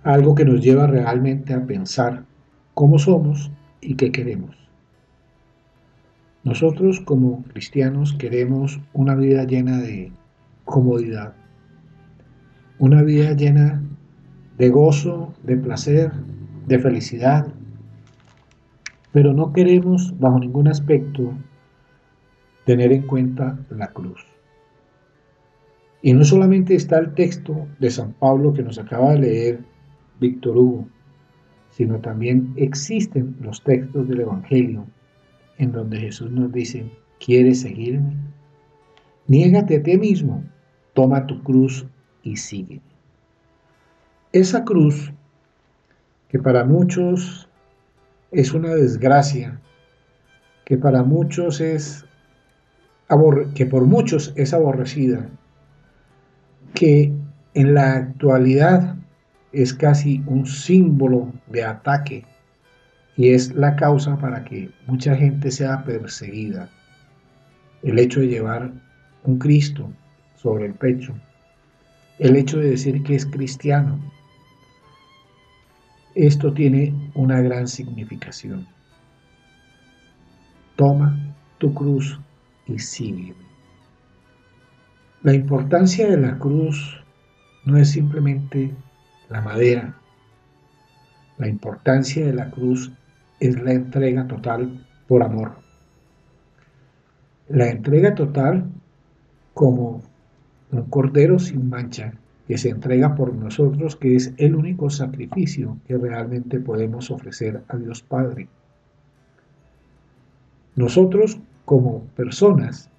algo 0.03 0.35
que 0.35 0.45
nos 0.45 0.61
lleva 0.61 0.87
realmente 0.87 1.53
a 1.53 1.65
pensar 1.65 2.23
cómo 2.73 2.97
somos 2.97 3.51
y 3.81 3.95
qué 3.95 4.11
queremos. 4.11 4.55
Nosotros 6.43 6.99
como 7.01 7.43
cristianos 7.43 8.13
queremos 8.13 8.79
una 8.93 9.15
vida 9.15 9.43
llena 9.43 9.79
de 9.79 10.11
comodidad, 10.65 11.33
una 12.79 13.03
vida 13.03 13.33
llena 13.33 13.83
de 14.57 14.69
gozo, 14.69 15.33
de 15.43 15.57
placer, 15.57 16.11
de 16.65 16.79
felicidad, 16.79 17.47
pero 19.11 19.33
no 19.33 19.53
queremos 19.53 20.17
bajo 20.19 20.39
ningún 20.39 20.67
aspecto 20.67 21.33
tener 22.65 22.91
en 22.91 23.03
cuenta 23.03 23.59
la 23.69 23.87
cruz. 23.91 24.25
Y 26.01 26.13
no 26.13 26.23
solamente 26.23 26.73
está 26.73 26.97
el 26.97 27.13
texto 27.13 27.67
de 27.79 27.91
San 27.91 28.13
Pablo 28.13 28.53
que 28.53 28.63
nos 28.63 28.79
acaba 28.79 29.11
de 29.11 29.19
leer 29.19 29.70
Víctor 30.21 30.57
Hugo, 30.57 30.87
sino 31.71 31.99
también 31.99 32.53
existen 32.55 33.35
los 33.41 33.61
textos 33.63 34.07
del 34.07 34.21
Evangelio 34.21 34.85
en 35.57 35.71
donde 35.71 35.99
Jesús 35.99 36.31
nos 36.31 36.51
dice, 36.53 36.89
¿quieres 37.19 37.61
seguirme? 37.61 38.15
Niégate 39.27 39.77
a 39.77 39.83
ti 39.83 39.97
mismo, 39.97 40.43
toma 40.93 41.25
tu 41.27 41.43
cruz 41.43 41.85
y 42.23 42.37
sígueme. 42.37 42.81
Esa 44.31 44.63
cruz, 44.63 45.11
que 46.29 46.39
para 46.39 46.63
muchos 46.63 47.49
es 48.31 48.53
una 48.53 48.69
desgracia, 48.75 49.59
que 50.65 50.77
para 50.77 51.03
muchos 51.03 51.59
es 51.59 52.05
que 53.55 53.65
por 53.65 53.85
muchos 53.85 54.31
es 54.37 54.53
aborrecida, 54.53 55.29
que 56.73 57.11
en 57.53 57.73
la 57.73 57.95
actualidad 57.95 58.95
es 59.51 59.73
casi 59.73 60.23
un 60.25 60.45
símbolo 60.45 61.33
de 61.47 61.63
ataque 61.63 62.25
y 63.17 63.29
es 63.29 63.53
la 63.53 63.75
causa 63.75 64.17
para 64.17 64.43
que 64.43 64.69
mucha 64.87 65.15
gente 65.15 65.51
sea 65.51 65.83
perseguida. 65.83 66.69
El 67.83 67.99
hecho 67.99 68.21
de 68.21 68.27
llevar 68.27 68.71
un 69.23 69.37
Cristo 69.37 69.91
sobre 70.35 70.65
el 70.65 70.73
pecho, 70.73 71.13
el 72.19 72.35
hecho 72.35 72.59
de 72.59 72.69
decir 72.69 73.03
que 73.03 73.15
es 73.15 73.25
cristiano, 73.25 73.99
esto 76.15 76.53
tiene 76.53 76.93
una 77.15 77.41
gran 77.41 77.67
significación. 77.67 78.67
Toma 80.75 81.35
tu 81.57 81.73
cruz 81.73 82.19
y 82.67 82.79
sígueme. 82.79 83.35
La 85.23 85.33
importancia 85.33 86.09
de 86.09 86.17
la 86.17 86.37
cruz 86.39 87.01
no 87.65 87.77
es 87.77 87.91
simplemente 87.91 88.71
la 89.31 89.41
madera. 89.41 89.95
La 91.37 91.47
importancia 91.47 92.25
de 92.25 92.33
la 92.33 92.51
cruz 92.51 92.91
es 93.39 93.59
la 93.61 93.71
entrega 93.71 94.27
total 94.27 94.85
por 95.07 95.23
amor. 95.23 95.53
La 97.47 97.69
entrega 97.69 98.13
total 98.13 98.65
como 99.53 100.03
un 100.71 100.83
cordero 100.83 101.39
sin 101.39 101.69
mancha 101.69 102.13
que 102.47 102.57
se 102.57 102.69
entrega 102.69 103.15
por 103.15 103.33
nosotros, 103.33 103.95
que 103.95 104.15
es 104.15 104.33
el 104.37 104.55
único 104.55 104.89
sacrificio 104.89 105.77
que 105.87 105.97
realmente 105.97 106.59
podemos 106.59 107.09
ofrecer 107.09 107.63
a 107.69 107.77
Dios 107.77 108.03
Padre. 108.03 108.49
Nosotros 110.75 111.39
como 111.65 112.03
personas, 112.15 112.89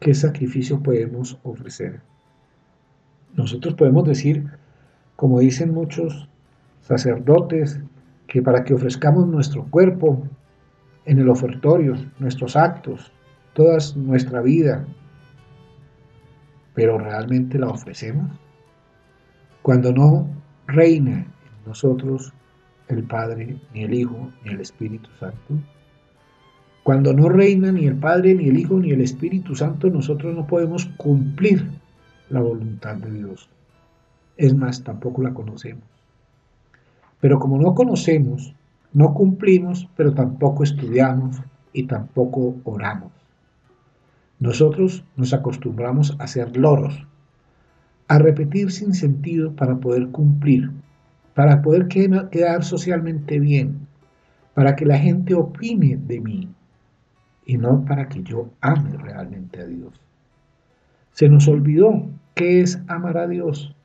¿qué 0.00 0.14
sacrificio 0.14 0.82
podemos 0.82 1.38
ofrecer? 1.42 2.00
Nosotros 3.34 3.74
podemos 3.74 4.04
decir, 4.04 4.46
como 5.16 5.40
dicen 5.40 5.72
muchos 5.72 6.28
sacerdotes, 6.80 7.80
que 8.26 8.42
para 8.42 8.64
que 8.64 8.74
ofrezcamos 8.74 9.26
nuestro 9.26 9.64
cuerpo 9.64 10.26
en 11.04 11.18
el 11.18 11.28
ofertorio, 11.28 11.94
nuestros 12.18 12.56
actos, 12.56 13.12
toda 13.52 13.78
nuestra 13.96 14.40
vida, 14.40 14.86
pero 16.74 16.98
realmente 16.98 17.58
la 17.58 17.68
ofrecemos. 17.68 18.30
Cuando 19.60 19.92
no 19.92 20.28
reina 20.66 21.12
en 21.12 21.66
nosotros 21.66 22.32
el 22.88 23.04
Padre, 23.04 23.60
ni 23.74 23.84
el 23.84 23.94
Hijo, 23.94 24.32
ni 24.44 24.52
el 24.52 24.60
Espíritu 24.60 25.10
Santo, 25.18 25.58
cuando 26.82 27.12
no 27.12 27.28
reina 27.28 27.70
ni 27.70 27.86
el 27.86 27.96
Padre, 27.96 28.34
ni 28.34 28.48
el 28.48 28.58
Hijo, 28.58 28.80
ni 28.80 28.90
el 28.90 29.02
Espíritu 29.02 29.54
Santo, 29.54 29.88
nosotros 29.88 30.34
no 30.34 30.46
podemos 30.46 30.86
cumplir 30.96 31.70
la 32.28 32.40
voluntad 32.40 32.96
de 32.96 33.12
Dios. 33.12 33.48
Es 34.42 34.56
más, 34.56 34.82
tampoco 34.82 35.22
la 35.22 35.32
conocemos. 35.34 35.84
Pero 37.20 37.38
como 37.38 37.58
no 37.58 37.76
conocemos, 37.76 38.56
no 38.92 39.14
cumplimos, 39.14 39.88
pero 39.96 40.14
tampoco 40.14 40.64
estudiamos 40.64 41.40
y 41.72 41.84
tampoco 41.84 42.56
oramos. 42.64 43.12
Nosotros 44.40 45.04
nos 45.14 45.32
acostumbramos 45.32 46.16
a 46.18 46.26
ser 46.26 46.56
loros, 46.56 47.06
a 48.08 48.18
repetir 48.18 48.72
sin 48.72 48.94
sentido 48.94 49.52
para 49.54 49.76
poder 49.76 50.08
cumplir, 50.08 50.72
para 51.34 51.62
poder 51.62 51.86
quedar 51.86 52.64
socialmente 52.64 53.38
bien, 53.38 53.86
para 54.54 54.74
que 54.74 54.86
la 54.86 54.98
gente 54.98 55.34
opine 55.34 55.96
de 55.98 56.20
mí 56.20 56.48
y 57.46 57.58
no 57.58 57.84
para 57.84 58.08
que 58.08 58.24
yo 58.24 58.50
ame 58.60 58.96
realmente 58.96 59.60
a 59.60 59.66
Dios. 59.66 60.00
Se 61.12 61.28
nos 61.28 61.46
olvidó 61.46 62.10
qué 62.34 62.60
es 62.60 62.82
amar 62.88 63.18
a 63.18 63.28
Dios. 63.28 63.76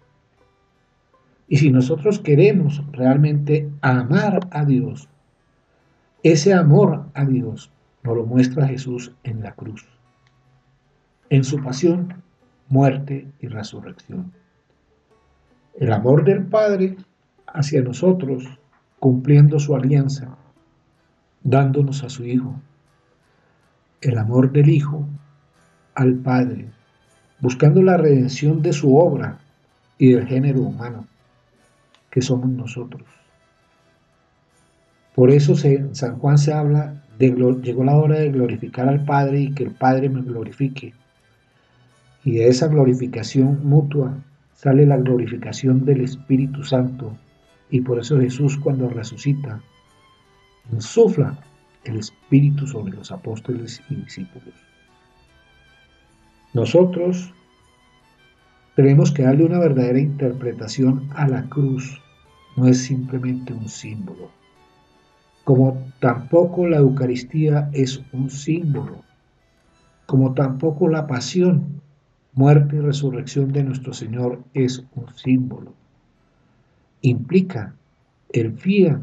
Y 1.47 1.57
si 1.57 1.71
nosotros 1.71 2.19
queremos 2.19 2.83
realmente 2.91 3.69
amar 3.81 4.47
a 4.51 4.65
Dios, 4.65 5.07
ese 6.23 6.53
amor 6.53 7.05
a 7.13 7.25
Dios 7.25 7.71
nos 8.03 8.17
lo 8.17 8.25
muestra 8.25 8.67
Jesús 8.67 9.13
en 9.23 9.41
la 9.41 9.53
cruz 9.53 9.87
en 11.29 11.43
su 11.43 11.61
pasión, 11.61 12.23
muerte 12.69 13.27
y 13.39 13.47
resurrección. 13.47 14.31
El 15.79 15.91
amor 15.91 16.23
del 16.23 16.45
Padre 16.45 16.97
hacia 17.47 17.81
nosotros, 17.81 18.43
cumpliendo 18.99 19.59
su 19.59 19.75
alianza, 19.75 20.35
dándonos 21.43 22.03
a 22.03 22.09
su 22.09 22.23
Hijo. 22.25 22.59
El 24.01 24.17
amor 24.17 24.51
del 24.51 24.69
Hijo 24.69 25.07
al 25.95 26.15
Padre, 26.15 26.69
buscando 27.39 27.81
la 27.83 27.97
redención 27.97 28.61
de 28.61 28.73
su 28.73 28.97
obra 28.97 29.39
y 29.97 30.11
del 30.11 30.27
género 30.27 30.61
humano, 30.61 31.07
que 32.17 32.23
somos 32.23 32.49
nosotros. 32.49 33.03
Por 35.13 35.29
eso 35.29 35.53
en 35.67 35.93
San 35.93 36.17
Juan 36.17 36.39
se 36.39 36.51
habla 36.51 37.03
de 37.19 37.29
llegó 37.61 37.83
la 37.83 37.95
hora 37.95 38.17
de 38.17 38.31
glorificar 38.31 38.89
al 38.89 39.05
Padre 39.05 39.41
y 39.41 39.51
que 39.53 39.65
el 39.65 39.75
Padre 39.75 40.09
me 40.09 40.23
glorifique 40.23 40.95
y 42.23 42.31
de 42.31 42.47
esa 42.47 42.69
glorificación 42.69 43.59
mutua 43.63 44.17
sale 44.55 44.87
la 44.87 44.97
glorificación 44.97 45.85
del 45.85 46.01
Espíritu 46.01 46.63
Santo. 46.63 47.15
Y 47.69 47.81
por 47.81 47.99
eso 47.99 48.19
Jesús 48.19 48.57
cuando 48.57 48.89
resucita, 48.89 49.61
insufla 50.73 51.37
el 51.83 51.99
Espíritu 51.99 52.65
sobre 52.65 52.95
los 52.95 53.11
apóstoles 53.11 53.79
y 53.91 53.95
discípulos. 53.97 54.55
Nosotros 56.55 57.31
tenemos 58.77 59.11
que 59.11 59.23
darle 59.23 59.43
una 59.43 59.57
verdadera 59.57 59.99
interpretación 59.99 61.09
a 61.15 61.27
la 61.27 61.43
cruz. 61.49 61.99
No 62.57 62.67
es 62.67 62.83
simplemente 62.83 63.53
un 63.53 63.69
símbolo. 63.69 64.29
Como 65.45 65.77
tampoco 66.01 66.67
la 66.67 66.77
Eucaristía 66.77 67.69
es 67.71 68.03
un 68.11 68.29
símbolo. 68.29 69.03
Como 70.07 70.33
tampoco 70.33 70.89
la 70.89 71.07
pasión 71.07 71.81
muerte 72.33 72.75
y 72.75 72.79
resurrección 72.79 73.53
de 73.53 73.63
nuestro 73.63 73.93
Señor 73.93 74.43
es 74.53 74.83
un 74.95 75.07
símbolo. 75.15 75.73
Implica 77.01 77.75
el 78.33 78.53
fiat 78.57 79.01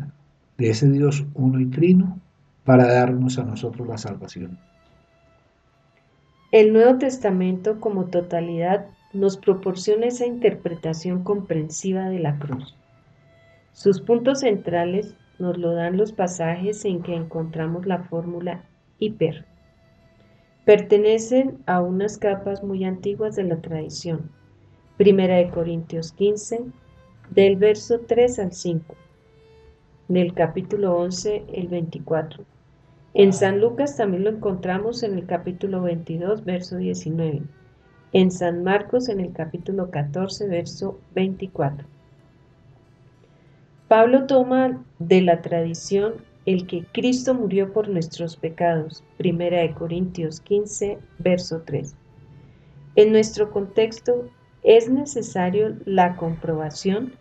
de 0.59 0.71
ese 0.71 0.91
Dios 0.91 1.25
uno 1.35 1.61
y 1.61 1.67
trino 1.67 2.19
para 2.65 2.93
darnos 2.93 3.39
a 3.39 3.45
nosotros 3.45 3.87
la 3.87 3.99
salvación. 3.99 4.59
El 6.51 6.73
Nuevo 6.73 6.99
Testamento 6.99 7.81
como 7.81 8.07
totalidad 8.07 8.87
nos 9.13 9.37
proporciona 9.37 10.07
esa 10.07 10.27
interpretación 10.27 11.23
comprensiva 11.23 12.09
de 12.09 12.19
la 12.19 12.39
cruz. 12.39 12.75
Sus 13.75 14.01
puntos 14.01 14.41
centrales 14.41 15.17
nos 15.41 15.59
lo 15.59 15.75
dan 15.75 15.97
los 15.97 16.13
pasajes 16.13 16.85
en 16.85 17.03
que 17.03 17.17
encontramos 17.17 17.87
la 17.87 18.05
fórmula 18.05 18.65
hiper 19.01 19.45
Pertenecen 20.65 21.59
a 21.67 21.83
unas 21.83 22.17
capas 22.17 22.63
muy 22.63 22.85
antiguas 22.85 23.35
de 23.35 23.43
la 23.43 23.61
tradición. 23.61 24.31
Primera 24.97 25.39
de 25.39 25.51
Corintios 25.51 26.13
15, 26.13 26.67
del 27.31 27.57
verso 27.57 27.99
3 28.07 28.39
al 28.39 28.53
5. 28.53 28.95
Del 30.07 30.35
capítulo 30.35 30.97
11, 30.97 31.45
el 31.53 31.67
24. 31.67 32.45
En 33.15 33.33
San 33.33 33.61
Lucas 33.61 33.97
también 33.97 34.23
lo 34.23 34.31
encontramos 34.31 35.03
en 35.03 35.15
el 35.19 35.27
capítulo 35.27 35.83
22, 35.83 36.45
verso 36.45 36.77
19. 36.77 37.43
En 38.13 38.31
San 38.31 38.63
Marcos 38.63 39.09
en 39.09 39.19
el 39.19 39.33
capítulo 39.33 39.91
14, 39.91 40.47
verso 40.47 41.01
24. 41.17 41.89
Pablo 43.89 44.27
toma 44.27 44.83
de 44.99 45.21
la 45.21 45.43
tradición 45.43 46.15
el 46.47 46.67
que 46.67 46.85
Cristo 46.93 47.35
murió 47.35 47.71
por 47.73 47.89
nuestros 47.89 48.37
pecados. 48.37 49.05
Primera 49.19 49.61
de 49.61 49.75
Corintios 49.75 50.41
15, 50.41 50.99
verso 51.19 51.63
3. 51.67 51.95
En 52.97 53.13
nuestro 53.13 53.51
contexto 53.51 54.31
es 54.63 54.89
necesario 54.89 55.77
la 55.85 56.17
comprobación 56.17 57.13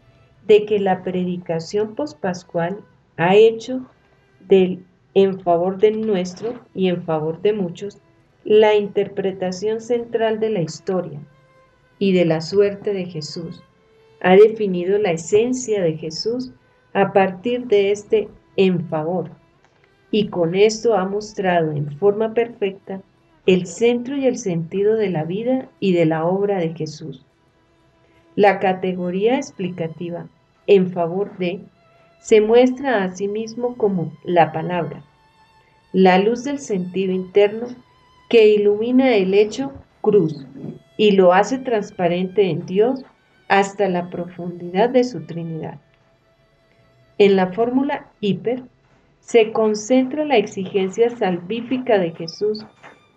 de 0.47 0.65
que 0.65 0.79
la 0.79 1.03
predicación 1.03 1.95
pospascual 1.95 2.79
ha 3.17 3.35
hecho 3.35 3.85
del, 4.47 4.85
en 5.13 5.41
favor 5.41 5.77
de 5.77 5.91
nuestro 5.91 6.61
y 6.73 6.87
en 6.87 7.03
favor 7.03 7.41
de 7.41 7.51
muchos 7.51 7.99
la 8.45 8.75
interpretación 8.75 9.81
central 9.81 10.39
de 10.39 10.49
la 10.49 10.61
historia 10.61 11.19
y 11.99 12.13
de 12.13 12.23
la 12.23 12.39
suerte 12.39 12.93
de 12.93 13.05
Jesús. 13.05 13.61
Ha 14.23 14.35
definido 14.35 14.97
la 14.97 15.11
esencia 15.11 15.83
de 15.83 15.97
Jesús 15.97 16.51
a 16.93 17.13
partir 17.13 17.67
de 17.67 17.91
este 17.91 18.29
en 18.55 18.87
favor, 18.87 19.29
y 20.11 20.29
con 20.29 20.55
esto 20.55 20.95
ha 20.95 21.05
mostrado 21.05 21.71
en 21.71 21.91
forma 21.97 22.33
perfecta 22.33 23.01
el 23.45 23.67
centro 23.67 24.15
y 24.15 24.25
el 24.25 24.37
sentido 24.37 24.95
de 24.95 25.09
la 25.09 25.25
vida 25.25 25.69
y 25.79 25.91
de 25.91 26.05
la 26.05 26.25
obra 26.25 26.57
de 26.57 26.73
Jesús. 26.73 27.25
La 28.35 28.59
categoría 28.59 29.35
explicativa 29.35 30.27
en 30.67 30.91
favor 30.91 31.37
de 31.37 31.59
se 32.21 32.39
muestra 32.39 33.03
a 33.03 33.13
sí 33.13 33.27
mismo 33.27 33.75
como 33.75 34.13
la 34.23 34.53
palabra, 34.53 35.03
la 35.91 36.17
luz 36.17 36.45
del 36.45 36.59
sentido 36.59 37.11
interno 37.11 37.67
que 38.29 38.47
ilumina 38.47 39.15
el 39.15 39.33
hecho 39.33 39.73
cruz 40.01 40.47
y 40.95 41.11
lo 41.11 41.33
hace 41.33 41.57
transparente 41.57 42.49
en 42.49 42.65
Dios 42.65 43.03
hasta 43.47 43.87
la 43.89 44.09
profundidad 44.09 44.89
de 44.89 45.03
su 45.03 45.25
Trinidad. 45.25 45.79
En 47.17 47.35
la 47.35 47.53
fórmula 47.53 48.07
hiper 48.19 48.63
se 49.19 49.51
concentra 49.51 50.25
la 50.25 50.37
exigencia 50.37 51.09
salvífica 51.09 51.97
de 51.97 52.11
Jesús, 52.11 52.65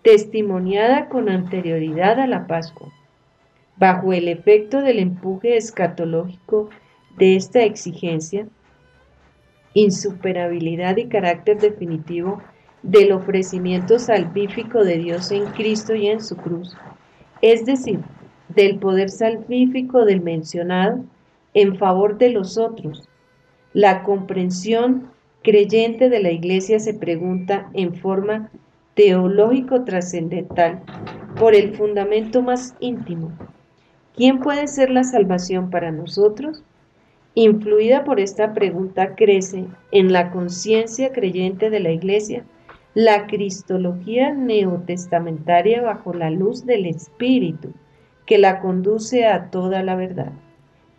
testimoniada 0.03 1.09
con 1.09 1.29
anterioridad 1.29 2.19
a 2.19 2.27
la 2.27 2.47
Pascua. 2.47 2.89
Bajo 3.75 4.13
el 4.13 4.27
efecto 4.27 4.81
del 4.81 4.99
empuje 4.99 5.57
escatológico 5.57 6.69
de 7.17 7.35
esta 7.35 7.61
exigencia, 7.63 8.47
insuperabilidad 9.73 10.97
y 10.97 11.07
carácter 11.07 11.59
definitivo 11.59 12.41
del 12.83 13.11
ofrecimiento 13.11 13.99
salvífico 13.99 14.83
de 14.83 14.97
Dios 14.97 15.31
en 15.31 15.45
Cristo 15.47 15.93
y 15.93 16.07
en 16.07 16.21
su 16.21 16.37
cruz, 16.37 16.75
es 17.41 17.65
decir, 17.65 17.99
del 18.49 18.79
poder 18.79 19.09
salvífico 19.09 20.05
del 20.05 20.21
mencionado 20.21 21.03
en 21.53 21.77
favor 21.77 22.17
de 22.17 22.29
los 22.29 22.57
otros, 22.57 23.07
la 23.73 24.03
comprensión 24.03 25.11
creyente 25.43 26.09
de 26.09 26.21
la 26.21 26.31
Iglesia 26.31 26.79
se 26.79 26.93
pregunta 26.93 27.69
en 27.73 27.95
forma 27.95 28.49
teológico 28.95 29.83
trascendental 29.83 30.81
por 31.39 31.53
el 31.53 31.75
fundamento 31.75 32.41
más 32.41 32.75
íntimo, 32.79 33.31
¿quién 34.15 34.39
puede 34.39 34.67
ser 34.67 34.89
la 34.89 35.03
salvación 35.03 35.69
para 35.69 35.91
nosotros? 35.91 36.63
Influida 37.35 38.03
por 38.03 38.19
esta 38.19 38.55
pregunta 38.55 39.13
crece 39.15 39.65
en 39.91 40.11
la 40.11 40.31
conciencia 40.31 41.11
creyente 41.11 41.69
de 41.69 41.79
la 41.79 41.91
Iglesia 41.91 42.43
la 42.95 43.27
cristología 43.27 44.33
neotestamentaria 44.33 45.83
bajo 45.83 46.15
la 46.15 46.31
luz 46.31 46.65
del 46.65 46.87
Espíritu, 46.87 47.71
que 48.27 48.37
la 48.37 48.59
conduce 48.59 49.25
a 49.25 49.49
toda 49.49 49.81
la 49.81 49.95
verdad. 49.95 50.33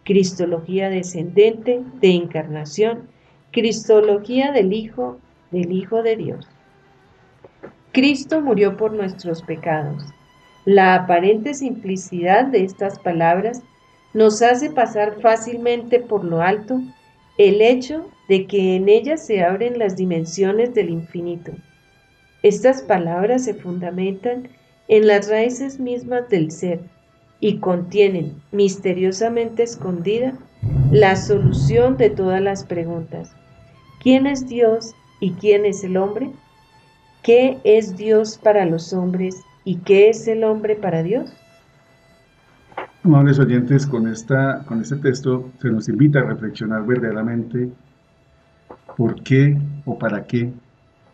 Cristología 0.02 0.88
descendente 0.88 1.82
de 2.00 2.10
encarnación, 2.14 3.06
Cristología 3.52 4.50
del 4.50 4.72
Hijo, 4.72 5.18
del 5.50 5.70
Hijo 5.72 6.02
de 6.02 6.16
Dios. 6.16 6.48
Cristo 7.92 8.40
murió 8.40 8.78
por 8.78 8.92
nuestros 8.92 9.42
pecados. 9.42 10.02
La 10.64 10.94
aparente 10.94 11.52
simplicidad 11.52 12.46
de 12.46 12.64
estas 12.64 12.98
palabras 12.98 13.62
nos 14.14 14.40
hace 14.40 14.70
pasar 14.70 15.20
fácilmente 15.20 16.00
por 16.00 16.24
lo 16.24 16.40
alto 16.40 16.80
el 17.36 17.60
hecho 17.60 18.08
de 18.28 18.46
que 18.46 18.76
en 18.76 18.88
ellas 18.88 19.24
se 19.24 19.42
abren 19.42 19.78
las 19.78 19.96
dimensiones 19.96 20.72
del 20.72 20.88
infinito. 20.88 21.52
Estas 22.42 22.80
palabras 22.82 23.44
se 23.44 23.52
fundamentan 23.52 24.48
en 24.88 25.06
las 25.06 25.28
raíces 25.28 25.78
mismas 25.78 26.28
del 26.30 26.50
ser 26.50 26.80
y 27.40 27.58
contienen 27.58 28.34
misteriosamente 28.52 29.62
escondida 29.62 30.34
la 30.90 31.16
solución 31.16 31.96
de 31.96 32.10
todas 32.10 32.40
las 32.40 32.64
preguntas. 32.64 33.32
¿Quién 34.02 34.26
es 34.26 34.48
Dios 34.48 34.94
y 35.20 35.32
quién 35.32 35.64
es 35.64 35.84
el 35.84 35.96
hombre? 35.96 36.30
¿Qué 37.22 37.58
es 37.64 37.96
Dios 37.96 38.38
para 38.38 38.64
los 38.64 38.92
hombres 38.92 39.36
y 39.64 39.76
qué 39.76 40.08
es 40.08 40.26
el 40.28 40.44
hombre 40.44 40.76
para 40.76 41.02
Dios? 41.02 41.32
Amables 43.04 43.38
oyentes, 43.38 43.86
con, 43.86 44.08
esta, 44.08 44.64
con 44.66 44.80
este 44.80 44.96
texto 44.96 45.50
se 45.60 45.68
nos 45.68 45.88
invita 45.88 46.20
a 46.20 46.24
reflexionar 46.24 46.84
verdaderamente 46.84 47.70
por 48.96 49.22
qué 49.22 49.56
o 49.84 49.98
para 49.98 50.24
qué 50.24 50.52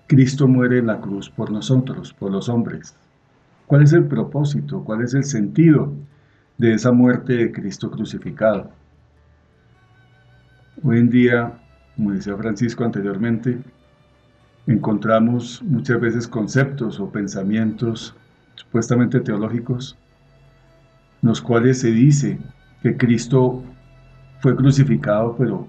Cristo 0.06 0.48
muere 0.48 0.78
en 0.78 0.86
la 0.86 1.00
cruz 1.00 1.30
por 1.30 1.50
nosotros, 1.50 2.12
por 2.14 2.30
los 2.30 2.48
hombres. 2.48 2.94
¿Cuál 3.66 3.82
es 3.82 3.92
el 3.92 4.04
propósito? 4.04 4.84
¿Cuál 4.84 5.02
es 5.02 5.14
el 5.14 5.24
sentido 5.24 5.92
de 6.58 6.74
esa 6.74 6.92
muerte 6.92 7.34
de 7.34 7.52
Cristo 7.52 7.90
crucificado? 7.90 8.70
Hoy 10.82 10.98
en 10.98 11.10
día, 11.10 11.52
como 11.96 12.12
decía 12.12 12.36
Francisco 12.36 12.84
anteriormente, 12.84 13.58
encontramos 14.66 15.62
muchas 15.62 16.00
veces 16.00 16.28
conceptos 16.28 16.98
o 17.00 17.10
pensamientos 17.10 18.14
supuestamente 18.54 19.20
teológicos 19.20 19.96
los 21.24 21.40
cuales 21.40 21.80
se 21.80 21.90
dice 21.90 22.38
que 22.82 22.98
Cristo 22.98 23.62
fue 24.40 24.54
crucificado, 24.54 25.34
pero 25.38 25.66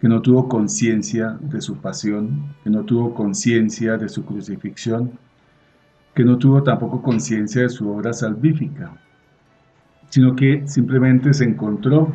que 0.00 0.08
no 0.08 0.22
tuvo 0.22 0.48
conciencia 0.48 1.36
de 1.42 1.60
su 1.60 1.76
pasión, 1.76 2.54
que 2.64 2.70
no 2.70 2.84
tuvo 2.84 3.12
conciencia 3.12 3.98
de 3.98 4.08
su 4.08 4.24
crucifixión, 4.24 5.12
que 6.14 6.24
no 6.24 6.38
tuvo 6.38 6.62
tampoco 6.62 7.02
conciencia 7.02 7.62
de 7.62 7.68
su 7.68 7.90
obra 7.90 8.14
salvífica, 8.14 8.96
sino 10.08 10.34
que 10.34 10.62
simplemente 10.66 11.32
se 11.34 11.44
encontró 11.44 12.12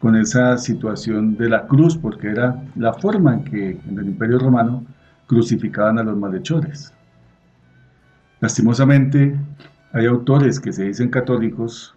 con 0.00 0.16
esa 0.16 0.56
situación 0.56 1.36
de 1.36 1.48
la 1.48 1.66
cruz, 1.66 1.96
porque 1.96 2.28
era 2.28 2.62
la 2.76 2.94
forma 2.94 3.34
en 3.34 3.44
que 3.44 3.70
en 3.86 3.98
el 3.98 4.06
Imperio 4.06 4.38
Romano 4.38 4.84
crucificaban 5.26 5.98
a 5.98 6.02
los 6.02 6.16
malhechores. 6.16 6.92
Lastimosamente, 8.40 9.36
hay 9.92 10.06
autores 10.06 10.58
que 10.58 10.72
se 10.72 10.84
dicen 10.84 11.10
católicos 11.10 11.94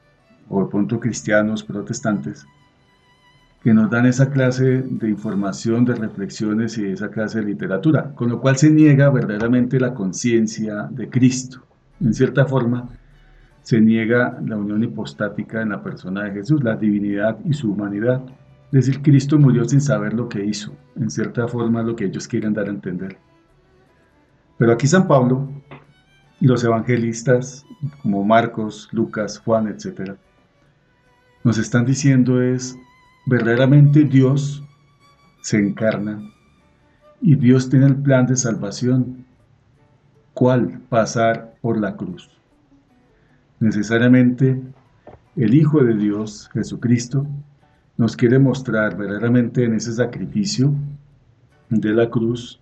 o 0.49 0.64
de 0.64 0.70
pronto 0.70 0.99
cristianos, 0.99 1.64
protestantes, 1.64 2.45
que 3.64 3.74
nos 3.74 3.89
dan 3.89 4.05
esa 4.05 4.30
clase 4.30 4.82
de 4.82 5.09
información, 5.09 5.86
de 5.86 5.95
reflexiones 5.95 6.78
y 6.78 6.88
esa 6.88 7.09
clase 7.09 7.39
de 7.39 7.45
literatura, 7.45 8.11
con 8.14 8.30
lo 8.30 8.41
cual 8.41 8.57
se 8.57 8.70
niega 8.70 9.09
verdaderamente 9.09 9.80
la 9.80 9.93
conciencia 9.93 10.89
de 10.91 11.09
Cristo. 11.09 11.66
En 12.01 12.14
cierta 12.14 12.45
forma, 12.45 12.89
se 13.64 13.80
niega 13.80 14.39
la 14.45 14.57
unión 14.57 14.84
hipostática 14.84 15.61
en 15.61 15.70
la 15.70 15.82
persona 15.82 16.26
de 16.26 16.32
Jesús, 16.32 16.64
la 16.64 16.76
divinidad 16.76 17.38
y 17.45 17.53
su 17.53 17.72
humanidad. 17.72 18.22
Es 18.72 18.86
decir, 18.86 19.01
Cristo 19.01 19.39
murió 19.39 19.66
sin 19.66 19.82
saber 19.82 20.14
lo 20.14 20.28
que 20.30 20.45
hizo, 20.45 20.74
en 20.95 21.09
cierta 21.09 21.47
forma 21.47 21.82
lo 21.82 21.95
que 21.95 22.05
ellos 22.05 22.28
quieren 22.28 22.53
dar 22.53 22.68
a 22.68 22.72
entender. 22.72 23.18
Pero 24.57 24.74
aquí 24.74 24.86
San 24.86 25.07
Pablo 25.07 25.49
y 26.39 26.47
los 26.47 26.64
evangelistas 26.64 27.66
como 28.01 28.24
Marcos, 28.24 28.89
Lucas, 28.91 29.39
Juan, 29.39 29.68
etc., 29.68 30.11
nos 31.43 31.57
están 31.57 31.86
diciendo 31.86 32.41
es, 32.41 32.78
verdaderamente 33.26 34.03
Dios 34.03 34.64
se 35.41 35.57
encarna 35.57 36.22
y 37.22 37.36
Dios 37.36 37.70
tiene 37.70 37.88
el 37.88 37.95
plan 37.95 38.26
de 38.28 38.36
salvación. 38.36 39.26
¿Cuál? 40.34 40.80
Pasar 40.89 41.55
por 41.61 41.80
la 41.80 41.95
cruz. 41.95 42.30
Necesariamente 43.64 44.61
el 45.38 45.53
Hijo 45.53 45.82
de 45.82 45.93
Dios, 45.93 46.49
Jesucristo, 46.51 47.26
nos 47.95 48.18
quiere 48.18 48.38
mostrar 48.38 48.97
verdaderamente 48.97 49.64
en 49.64 49.74
ese 49.76 49.93
sacrificio 49.93 50.74
de 51.70 51.93
la 51.93 52.09
cruz 52.09 52.59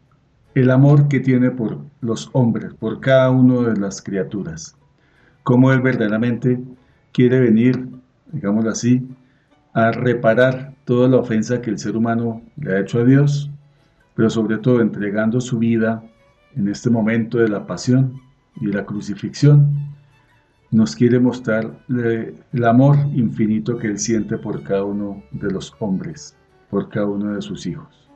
el 0.53 0.69
amor 0.69 1.07
que 1.07 1.19
tiene 1.19 1.49
por 1.49 1.79
los 2.01 2.29
hombres, 2.33 2.75
por 2.75 2.99
cada 2.99 3.31
una 3.31 3.71
de 3.71 3.79
las 3.79 3.99
criaturas. 3.99 4.77
Cómo 5.41 5.71
Él 5.71 5.81
verdaderamente 5.81 6.61
quiere 7.13 7.39
venir, 7.39 7.83
digámoslo 8.31 8.69
así, 8.69 9.03
a 9.73 9.91
reparar 9.91 10.75
toda 10.85 11.09
la 11.09 11.17
ofensa 11.17 11.63
que 11.63 11.71
el 11.71 11.79
ser 11.79 11.97
humano 11.97 12.43
le 12.57 12.75
ha 12.75 12.79
hecho 12.79 12.99
a 12.99 13.05
Dios, 13.05 13.49
pero 14.13 14.29
sobre 14.29 14.59
todo 14.59 14.81
entregando 14.81 15.41
su 15.41 15.57
vida 15.57 16.03
en 16.55 16.67
este 16.67 16.91
momento 16.91 17.39
de 17.39 17.49
la 17.49 17.65
pasión 17.65 18.21
y 18.61 18.67
la 18.67 18.85
crucifixión, 18.85 19.90
nos 20.71 20.95
quiere 20.95 21.19
mostrar 21.19 21.69
el 21.89 22.63
amor 22.63 22.95
infinito 23.13 23.77
que 23.77 23.87
Él 23.87 23.99
siente 23.99 24.37
por 24.37 24.63
cada 24.63 24.85
uno 24.85 25.21
de 25.31 25.51
los 25.51 25.75
hombres, 25.79 26.35
por 26.69 26.87
cada 26.87 27.07
uno 27.07 27.33
de 27.33 27.41
sus 27.41 27.65
hijos. 27.65 28.09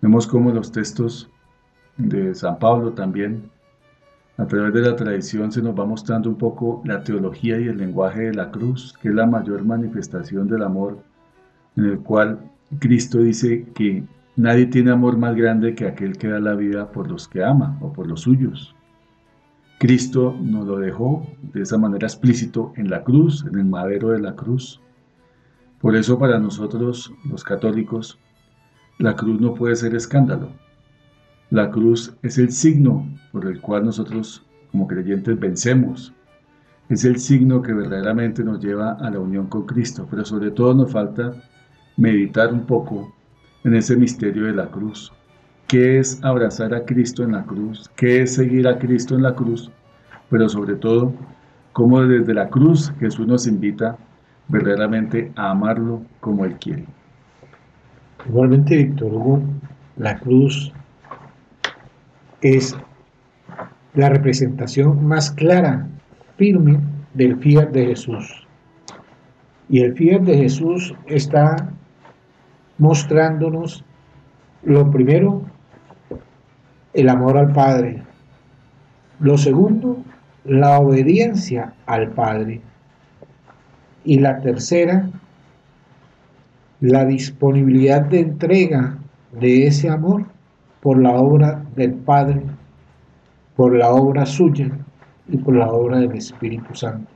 Vemos 0.00 0.26
cómo 0.26 0.50
los 0.50 0.72
textos 0.72 1.28
de 1.98 2.34
San 2.34 2.58
Pablo 2.58 2.92
también, 2.92 3.50
a 4.38 4.46
través 4.46 4.72
de 4.72 4.80
la 4.80 4.96
tradición, 4.96 5.52
se 5.52 5.60
nos 5.60 5.78
va 5.78 5.84
mostrando 5.84 6.30
un 6.30 6.38
poco 6.38 6.80
la 6.84 7.02
teología 7.02 7.60
y 7.60 7.68
el 7.68 7.76
lenguaje 7.76 8.22
de 8.22 8.34
la 8.34 8.50
cruz, 8.50 8.94
que 9.02 9.08
es 9.08 9.14
la 9.14 9.26
mayor 9.26 9.64
manifestación 9.64 10.48
del 10.48 10.62
amor, 10.62 10.98
en 11.76 11.84
el 11.84 11.98
cual 11.98 12.38
Cristo 12.78 13.18
dice 13.18 13.66
que 13.74 14.04
nadie 14.36 14.66
tiene 14.66 14.92
amor 14.92 15.18
más 15.18 15.34
grande 15.34 15.74
que 15.74 15.86
aquel 15.86 16.16
que 16.16 16.28
da 16.28 16.40
la 16.40 16.54
vida 16.54 16.90
por 16.90 17.10
los 17.10 17.28
que 17.28 17.44
ama 17.44 17.76
o 17.82 17.92
por 17.92 18.06
los 18.06 18.22
suyos. 18.22 18.74
Cristo 19.78 20.36
nos 20.40 20.66
lo 20.66 20.78
dejó 20.78 21.24
de 21.54 21.62
esa 21.62 21.78
manera 21.78 22.08
explícito 22.08 22.72
en 22.74 22.90
la 22.90 23.04
cruz, 23.04 23.44
en 23.48 23.56
el 23.58 23.64
madero 23.64 24.08
de 24.08 24.18
la 24.18 24.34
cruz. 24.34 24.80
Por 25.80 25.94
eso 25.94 26.18
para 26.18 26.40
nosotros 26.40 27.12
los 27.30 27.44
católicos 27.44 28.18
la 28.98 29.14
cruz 29.14 29.40
no 29.40 29.54
puede 29.54 29.76
ser 29.76 29.94
escándalo. 29.94 30.48
La 31.50 31.70
cruz 31.70 32.12
es 32.22 32.38
el 32.38 32.50
signo 32.50 33.08
por 33.30 33.46
el 33.46 33.60
cual 33.60 33.84
nosotros 33.84 34.44
como 34.72 34.88
creyentes 34.88 35.38
vencemos. 35.38 36.12
Es 36.88 37.04
el 37.04 37.20
signo 37.20 37.62
que 37.62 37.72
verdaderamente 37.72 38.42
nos 38.42 38.60
lleva 38.60 38.94
a 38.94 39.08
la 39.10 39.20
unión 39.20 39.46
con 39.46 39.64
Cristo, 39.64 40.08
pero 40.10 40.24
sobre 40.24 40.50
todo 40.50 40.74
nos 40.74 40.90
falta 40.90 41.32
meditar 41.96 42.52
un 42.52 42.66
poco 42.66 43.14
en 43.62 43.76
ese 43.76 43.96
misterio 43.96 44.46
de 44.46 44.54
la 44.54 44.66
cruz. 44.66 45.12
¿Qué 45.68 45.98
es 45.98 46.18
abrazar 46.24 46.72
a 46.72 46.86
Cristo 46.86 47.22
en 47.24 47.32
la 47.32 47.44
cruz? 47.44 47.90
¿Qué 47.94 48.22
es 48.22 48.36
seguir 48.36 48.66
a 48.66 48.78
Cristo 48.78 49.14
en 49.14 49.22
la 49.22 49.34
cruz? 49.34 49.70
Pero 50.30 50.48
sobre 50.48 50.76
todo, 50.76 51.12
cómo 51.74 52.00
desde 52.00 52.32
la 52.32 52.48
cruz 52.48 52.90
Jesús 52.98 53.26
nos 53.26 53.46
invita 53.46 53.98
verdaderamente 54.48 55.30
a 55.36 55.50
amarlo 55.50 56.00
como 56.20 56.46
Él 56.46 56.56
quiere. 56.56 56.86
Igualmente, 58.26 58.78
Víctor 58.78 59.12
Hugo, 59.12 59.42
la 59.98 60.18
cruz 60.18 60.72
es 62.40 62.74
la 63.92 64.08
representación 64.08 65.06
más 65.06 65.30
clara, 65.32 65.86
firme 66.38 66.80
del 67.12 67.36
fiat 67.36 67.68
de 67.72 67.88
Jesús. 67.88 68.46
Y 69.68 69.80
el 69.80 69.92
fiat 69.92 70.22
de 70.22 70.34
Jesús 70.34 70.94
está 71.08 71.70
mostrándonos 72.78 73.84
lo 74.62 74.90
primero, 74.90 75.42
el 76.98 77.08
amor 77.08 77.38
al 77.38 77.52
Padre. 77.52 78.02
Lo 79.20 79.38
segundo, 79.38 79.98
la 80.44 80.80
obediencia 80.80 81.74
al 81.86 82.10
Padre. 82.10 82.60
Y 84.04 84.18
la 84.18 84.40
tercera, 84.40 85.08
la 86.80 87.04
disponibilidad 87.04 88.02
de 88.02 88.20
entrega 88.20 88.98
de 89.38 89.68
ese 89.68 89.88
amor 89.88 90.24
por 90.80 91.00
la 91.00 91.12
obra 91.12 91.62
del 91.76 91.94
Padre, 91.94 92.42
por 93.54 93.76
la 93.76 93.90
obra 93.90 94.26
suya 94.26 94.68
y 95.28 95.36
por 95.36 95.54
la 95.54 95.68
obra 95.70 96.00
del 96.00 96.16
Espíritu 96.16 96.74
Santo. 96.74 97.08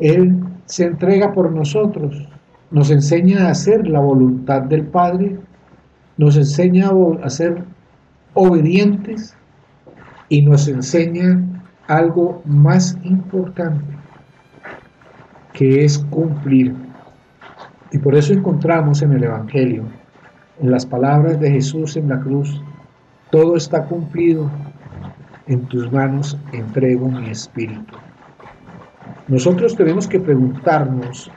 Él 0.00 0.42
se 0.66 0.86
entrega 0.86 1.32
por 1.32 1.52
nosotros, 1.52 2.28
nos 2.72 2.90
enseña 2.90 3.46
a 3.46 3.50
hacer 3.50 3.86
la 3.86 4.00
voluntad 4.00 4.62
del 4.62 4.86
Padre, 4.86 5.38
nos 6.18 6.36
enseña 6.36 6.90
a 7.22 7.30
ser 7.30 7.64
obedientes 8.34 9.34
y 10.28 10.42
nos 10.42 10.68
enseña 10.68 11.42
algo 11.86 12.42
más 12.44 12.98
importante, 13.02 13.84
que 15.54 15.84
es 15.84 15.98
cumplir. 16.10 16.74
Y 17.92 17.98
por 17.98 18.14
eso 18.14 18.34
encontramos 18.34 19.00
en 19.00 19.12
el 19.12 19.24
Evangelio, 19.24 19.84
en 20.60 20.70
las 20.70 20.84
palabras 20.84 21.40
de 21.40 21.50
Jesús 21.50 21.96
en 21.96 22.08
la 22.08 22.20
cruz, 22.20 22.60
todo 23.30 23.56
está 23.56 23.84
cumplido, 23.84 24.50
en 25.46 25.64
tus 25.66 25.90
manos 25.90 26.36
entrego 26.52 27.08
mi 27.08 27.30
espíritu. 27.30 27.96
Nosotros 29.28 29.76
tenemos 29.76 30.06
que 30.06 30.20
preguntarnos 30.20 31.30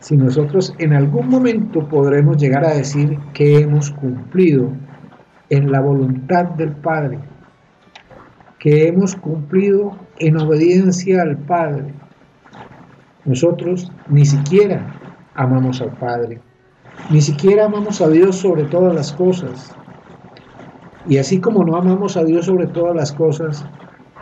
si 0.00 0.16
nosotros 0.16 0.74
en 0.78 0.92
algún 0.92 1.28
momento 1.28 1.86
podremos 1.88 2.36
llegar 2.36 2.64
a 2.64 2.74
decir 2.74 3.18
que 3.32 3.60
hemos 3.60 3.90
cumplido 3.90 4.70
en 5.50 5.70
la 5.70 5.80
voluntad 5.80 6.44
del 6.56 6.72
Padre, 6.72 7.18
que 8.58 8.88
hemos 8.88 9.14
cumplido 9.16 9.96
en 10.18 10.36
obediencia 10.38 11.22
al 11.22 11.36
Padre. 11.38 11.94
Nosotros 13.24 13.92
ni 14.08 14.24
siquiera 14.24 14.94
amamos 15.34 15.80
al 15.80 15.92
Padre, 15.92 16.40
ni 17.10 17.20
siquiera 17.20 17.66
amamos 17.66 18.00
a 18.00 18.08
Dios 18.08 18.36
sobre 18.36 18.64
todas 18.64 18.94
las 18.94 19.12
cosas. 19.12 19.74
Y 21.08 21.18
así 21.18 21.40
como 21.40 21.64
no 21.64 21.76
amamos 21.76 22.16
a 22.16 22.24
Dios 22.24 22.46
sobre 22.46 22.66
todas 22.66 22.96
las 22.96 23.12
cosas, 23.12 23.64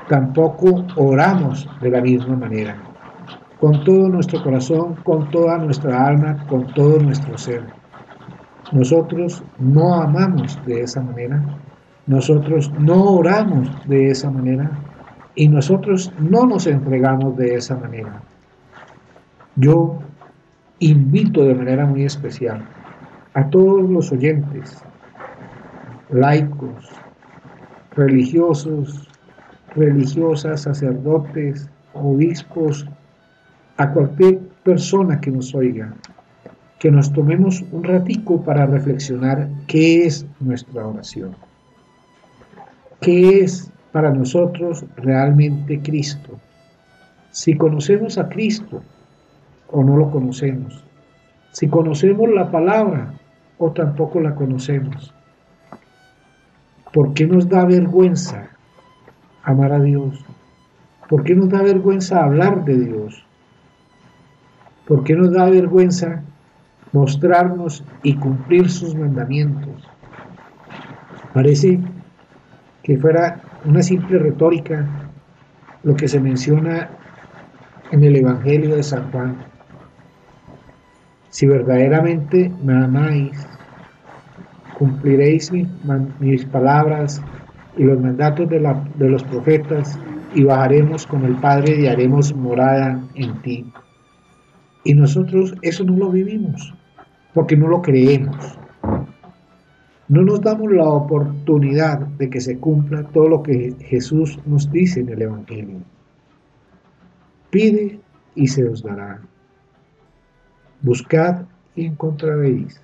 tampoco 0.09 0.85
oramos 0.97 1.69
de 1.81 1.91
la 1.91 2.01
misma 2.01 2.37
manera, 2.37 2.77
con 3.65 3.83
todo 3.83 4.11
nuestro 4.11 4.43
corazón, 4.43 4.95
con 5.05 5.31
toda 5.31 5.57
nuestra 5.57 6.07
alma, 6.07 6.47
con 6.49 6.67
todo 6.75 6.99
nuestro 6.99 7.39
ser. 7.39 7.63
Nosotros 8.73 9.43
no 9.59 9.95
amamos 10.03 10.61
de 10.67 10.83
esa 10.83 11.01
manera, 11.01 11.43
nosotros 12.07 12.71
no 12.79 13.03
oramos 13.05 13.71
de 13.89 14.11
esa 14.11 14.31
manera 14.31 14.71
y 15.35 15.49
nosotros 15.49 16.13
no 16.19 16.45
nos 16.45 16.67
entregamos 16.67 17.39
de 17.39 17.55
esa 17.55 17.75
manera. 17.77 18.21
Yo 19.57 19.99
invito 20.81 21.43
de 21.43 21.55
manera 21.55 21.87
muy 21.87 22.05
especial 22.05 22.69
a 23.33 23.49
todos 23.49 23.89
los 23.89 24.13
oyentes, 24.13 24.85
laicos, 26.11 26.91
religiosos, 27.97 29.09
religiosas, 29.75 30.61
sacerdotes, 30.61 31.71
obispos, 31.95 32.87
a 33.77 33.91
cualquier 33.91 34.39
persona 34.63 35.21
que 35.21 35.31
nos 35.31 35.55
oiga, 35.55 35.95
que 36.79 36.91
nos 36.91 37.13
tomemos 37.13 37.63
un 37.73 37.85
ratico 37.85 38.43
para 38.43 38.67
reflexionar 38.67 39.49
qué 39.67 40.07
es 40.07 40.27
nuestra 40.41 40.87
oración. 40.87 41.35
¿Qué 43.01 43.41
es 43.41 43.71
para 43.93 44.13
nosotros 44.13 44.85
realmente 44.97 45.81
Cristo? 45.81 46.39
Si 47.31 47.57
conocemos 47.57 48.17
a 48.17 48.29
Cristo 48.29 48.83
o 49.71 49.83
no 49.83 49.97
lo 49.97 50.11
conocemos. 50.11 50.85
Si 51.53 51.69
conocemos 51.69 52.31
la 52.31 52.51
palabra 52.51 53.15
o 53.59 53.73
tampoco 53.73 54.21
la 54.21 54.35
conocemos. 54.35 55.13
¿Por 56.93 57.13
qué 57.15 57.27
nos 57.27 57.49
da 57.49 57.65
vergüenza 57.65 58.51
amar 59.43 59.73
a 59.73 59.81
Dios? 59.81 60.25
¿Por 61.09 61.25
qué 61.25 61.35
nos 61.35 61.49
da 61.49 61.63
vergüenza 61.63 62.25
hablar 62.25 62.65
de 62.65 62.79
Dios? 62.79 63.24
¿Por 64.87 65.03
qué 65.05 65.15
nos 65.17 65.33
da 65.33 65.49
vergüenza 65.49 66.23
mostrarnos 66.93 67.83
y 68.03 68.17
cumplir 68.17 68.71
sus 68.71 68.95
mandamientos? 68.95 69.89
Parece 71.33 71.81
que 72.83 72.99
fuera 72.99 73.41
una 73.65 73.83
simple 73.83 74.19
retórica 74.19 74.87
lo 75.83 75.97
que 75.97 76.07
se 76.07 76.21
menciona 76.21 76.91
en 77.93 78.05
el 78.05 78.17
Evangelio 78.17 78.77
de 78.77 78.83
San 78.83 79.11
Juan. 79.11 79.37
Si 81.31 81.47
verdaderamente 81.47 82.53
me 82.63 82.85
amáis, 82.85 83.47
cumpliréis 84.79 85.51
mis, 85.51 86.45
palabras 86.47 87.23
y 87.77 87.85
los 87.85 88.01
mandatos 88.01 88.49
de, 88.51 88.61
de 88.97 89.09
los 89.09 89.25
profetas 89.25 89.99
y 90.35 90.45
bajaremos 90.45 91.07
con 91.07 91.25
el 91.25 91.37
Padre 91.37 91.81
y 91.81 91.87
haremos 91.87 92.35
morada 92.35 93.01
en 93.15 93.41
ti. 93.43 93.73
Y 94.85 94.95
nosotros 94.95 95.55
eso 95.63 95.83
no 95.85 95.97
lo 95.97 96.11
vivimos, 96.11 96.75
porque 97.33 97.57
no 97.57 97.69
lo 97.69 97.81
creemos. 97.81 98.59
No 100.09 100.23
nos 100.23 100.43
damos 100.43 100.71
la 100.71 100.85
oportunidad 100.85 102.01
de 102.19 102.29
que 102.29 102.41
se 102.41 102.59
cumpla 102.59 103.05
todo 103.05 103.29
lo 103.29 103.43
que 103.43 103.75
Jesús 103.81 104.39
nos 104.45 104.71
dice 104.71 105.01
en 105.01 105.09
el 105.09 105.23
Evangelio. 105.23 105.79
Pide 107.51 107.99
y 108.35 108.47
se 108.47 108.69
os 108.69 108.83
dará. 108.83 109.23
Buscad 110.83 111.47
y 111.75 111.87
encontraréis. 111.87 112.83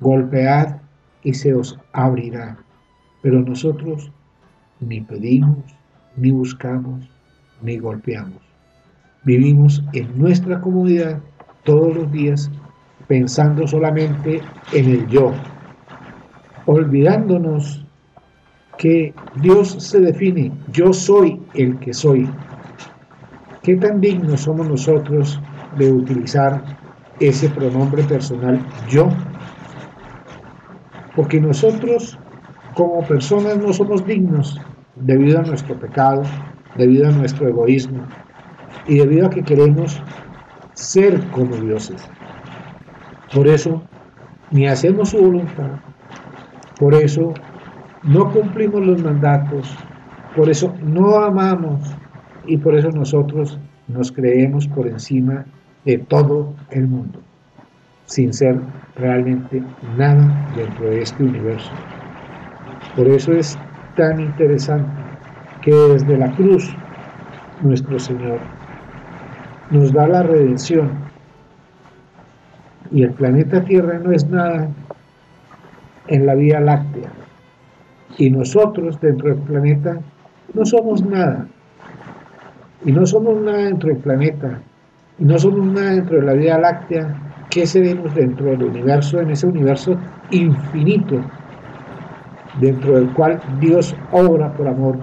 Golpead 0.00 0.80
y 1.22 1.34
se 1.34 1.54
os 1.54 1.78
abrirá. 1.92 2.58
Pero 3.22 3.40
nosotros 3.40 4.10
ni 4.80 5.00
pedimos, 5.00 5.64
ni 6.16 6.32
buscamos, 6.32 7.08
ni 7.62 7.78
golpeamos. 7.78 8.42
Vivimos 9.24 9.84
en 9.92 10.18
nuestra 10.18 10.60
comodidad 10.60 11.20
todos 11.68 11.94
los 11.94 12.10
días 12.10 12.50
pensando 13.08 13.66
solamente 13.66 14.40
en 14.72 14.88
el 14.88 15.06
yo, 15.08 15.34
olvidándonos 16.64 17.84
que 18.78 19.12
Dios 19.42 19.76
se 19.78 20.00
define, 20.00 20.50
yo 20.72 20.94
soy 20.94 21.38
el 21.52 21.78
que 21.78 21.92
soy. 21.92 22.26
¿Qué 23.62 23.76
tan 23.76 24.00
dignos 24.00 24.40
somos 24.40 24.66
nosotros 24.66 25.38
de 25.76 25.92
utilizar 25.92 26.64
ese 27.20 27.50
pronombre 27.50 28.02
personal 28.04 28.58
yo? 28.88 29.10
Porque 31.14 31.38
nosotros 31.38 32.18
como 32.72 33.06
personas 33.06 33.58
no 33.58 33.74
somos 33.74 34.06
dignos 34.06 34.58
debido 34.96 35.40
a 35.40 35.42
nuestro 35.42 35.78
pecado, 35.78 36.22
debido 36.78 37.08
a 37.08 37.12
nuestro 37.12 37.46
egoísmo 37.46 38.06
y 38.86 39.00
debido 39.00 39.26
a 39.26 39.30
que 39.30 39.42
queremos 39.42 40.00
ser 40.78 41.20
como 41.30 41.56
dioses. 41.56 42.08
Por 43.34 43.48
eso, 43.48 43.82
ni 44.52 44.68
hacemos 44.68 45.10
su 45.10 45.18
voluntad, 45.18 45.70
por 46.78 46.94
eso 46.94 47.34
no 48.04 48.30
cumplimos 48.30 48.86
los 48.86 49.02
mandatos, 49.02 49.76
por 50.36 50.48
eso 50.48 50.72
no 50.80 51.16
amamos 51.16 51.80
y 52.46 52.56
por 52.58 52.76
eso 52.76 52.90
nosotros 52.92 53.58
nos 53.88 54.12
creemos 54.12 54.68
por 54.68 54.86
encima 54.86 55.44
de 55.84 55.98
todo 55.98 56.54
el 56.70 56.86
mundo, 56.86 57.18
sin 58.04 58.32
ser 58.32 58.60
realmente 58.94 59.60
nada 59.96 60.48
dentro 60.54 60.86
de 60.86 61.02
este 61.02 61.24
universo. 61.24 61.72
Por 62.94 63.08
eso 63.08 63.32
es 63.32 63.58
tan 63.96 64.20
interesante 64.20 64.88
que 65.60 65.72
desde 65.72 66.16
la 66.16 66.30
cruz 66.36 66.72
nuestro 67.62 67.98
Señor 67.98 68.38
nos 69.70 69.92
da 69.92 70.08
la 70.08 70.22
redención 70.22 71.08
y 72.90 73.02
el 73.02 73.10
planeta 73.12 73.64
Tierra 73.64 73.98
no 73.98 74.12
es 74.12 74.28
nada 74.28 74.68
en 76.06 76.26
la 76.26 76.34
Vía 76.34 76.60
Láctea. 76.60 77.10
Y 78.16 78.30
nosotros 78.30 79.00
dentro 79.00 79.28
del 79.28 79.38
planeta 79.38 79.98
no 80.54 80.64
somos 80.64 81.04
nada. 81.04 81.46
Y 82.84 82.92
no 82.92 83.04
somos 83.06 83.40
nada 83.40 83.58
dentro 83.58 83.90
del 83.90 83.98
planeta. 83.98 84.60
Y 85.18 85.24
no 85.24 85.38
somos 85.38 85.66
nada 85.66 85.92
dentro 85.92 86.16
de 86.16 86.26
la 86.26 86.32
Vía 86.32 86.58
Láctea. 86.58 87.14
¿Qué 87.50 87.66
seremos 87.66 88.14
dentro 88.14 88.46
del 88.46 88.62
universo, 88.62 89.20
en 89.20 89.30
ese 89.30 89.46
universo 89.46 89.96
infinito, 90.30 91.20
dentro 92.60 92.96
del 92.96 93.12
cual 93.14 93.40
Dios 93.60 93.94
obra 94.12 94.52
por 94.52 94.68
amor 94.68 94.98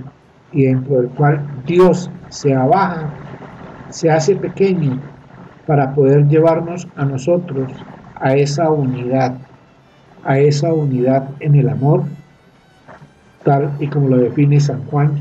y 0.52 0.66
dentro 0.66 1.02
del 1.02 1.10
cual 1.10 1.44
Dios 1.66 2.10
se 2.30 2.54
abaja, 2.54 3.10
se 3.96 4.12
hace 4.12 4.36
pequeño 4.36 5.00
para 5.66 5.96
poder 5.96 6.28
llevarnos 6.28 6.86
a 6.98 7.06
nosotros 7.06 7.72
a 8.16 8.36
esa 8.36 8.70
unidad? 8.70 9.36
a 10.26 10.40
esa 10.40 10.74
unidad 10.74 11.30
en 11.40 11.56
el 11.56 11.70
amor, 11.70 12.04
tal 13.44 13.72
y 13.80 13.88
como 13.88 14.10
lo 14.10 14.18
define 14.18 14.60
San 14.60 14.84
Juan 14.86 15.12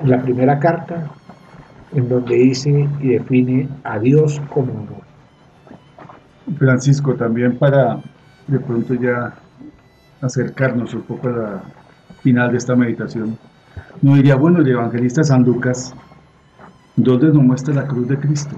en 0.00 0.10
la 0.10 0.22
primera 0.22 0.60
carta, 0.60 1.10
en 1.92 2.08
donde 2.08 2.36
dice 2.36 2.88
y 3.00 3.08
define 3.08 3.68
a 3.82 3.98
Dios 3.98 4.40
como 4.48 4.72
amor. 4.72 5.02
Francisco, 6.56 7.14
también 7.14 7.58
para 7.58 7.98
de 8.46 8.60
pronto 8.60 8.94
ya 8.94 9.34
acercarnos 10.20 10.94
un 10.94 11.02
poco 11.02 11.28
a 11.28 11.32
la 11.32 11.62
final 12.22 12.52
de 12.52 12.58
esta 12.58 12.76
meditación, 12.76 13.36
no 14.02 14.14
diría, 14.14 14.36
bueno, 14.36 14.60
el 14.60 14.68
evangelista 14.68 15.24
San 15.24 15.42
Lucas, 15.42 15.94
¿dónde 16.98 17.28
nos 17.28 17.44
muestra 17.44 17.74
la 17.74 17.86
cruz 17.86 18.08
de 18.08 18.18
Cristo? 18.18 18.56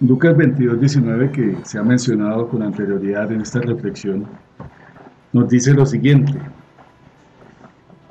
Lucas 0.00 0.36
22, 0.36 0.78
19, 0.78 1.30
que 1.32 1.56
se 1.64 1.78
ha 1.78 1.82
mencionado 1.82 2.48
con 2.48 2.62
anterioridad 2.62 3.32
en 3.32 3.40
esta 3.40 3.60
reflexión, 3.60 4.26
nos 5.32 5.48
dice 5.48 5.74
lo 5.74 5.84
siguiente. 5.84 6.34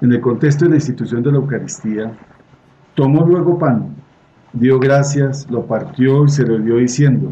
En 0.01 0.11
el 0.11 0.19
contexto 0.19 0.65
de 0.65 0.71
la 0.71 0.75
institución 0.75 1.23
de 1.23 1.31
la 1.31 1.37
Eucaristía, 1.37 2.11
tomó 2.93 3.25
luego 3.25 3.57
pan, 3.57 3.95
dio 4.51 4.79
gracias, 4.79 5.49
lo 5.49 5.65
partió 5.65 6.25
y 6.25 6.29
se 6.29 6.45
lo 6.45 6.57
dio 6.57 6.75
diciendo, 6.75 7.31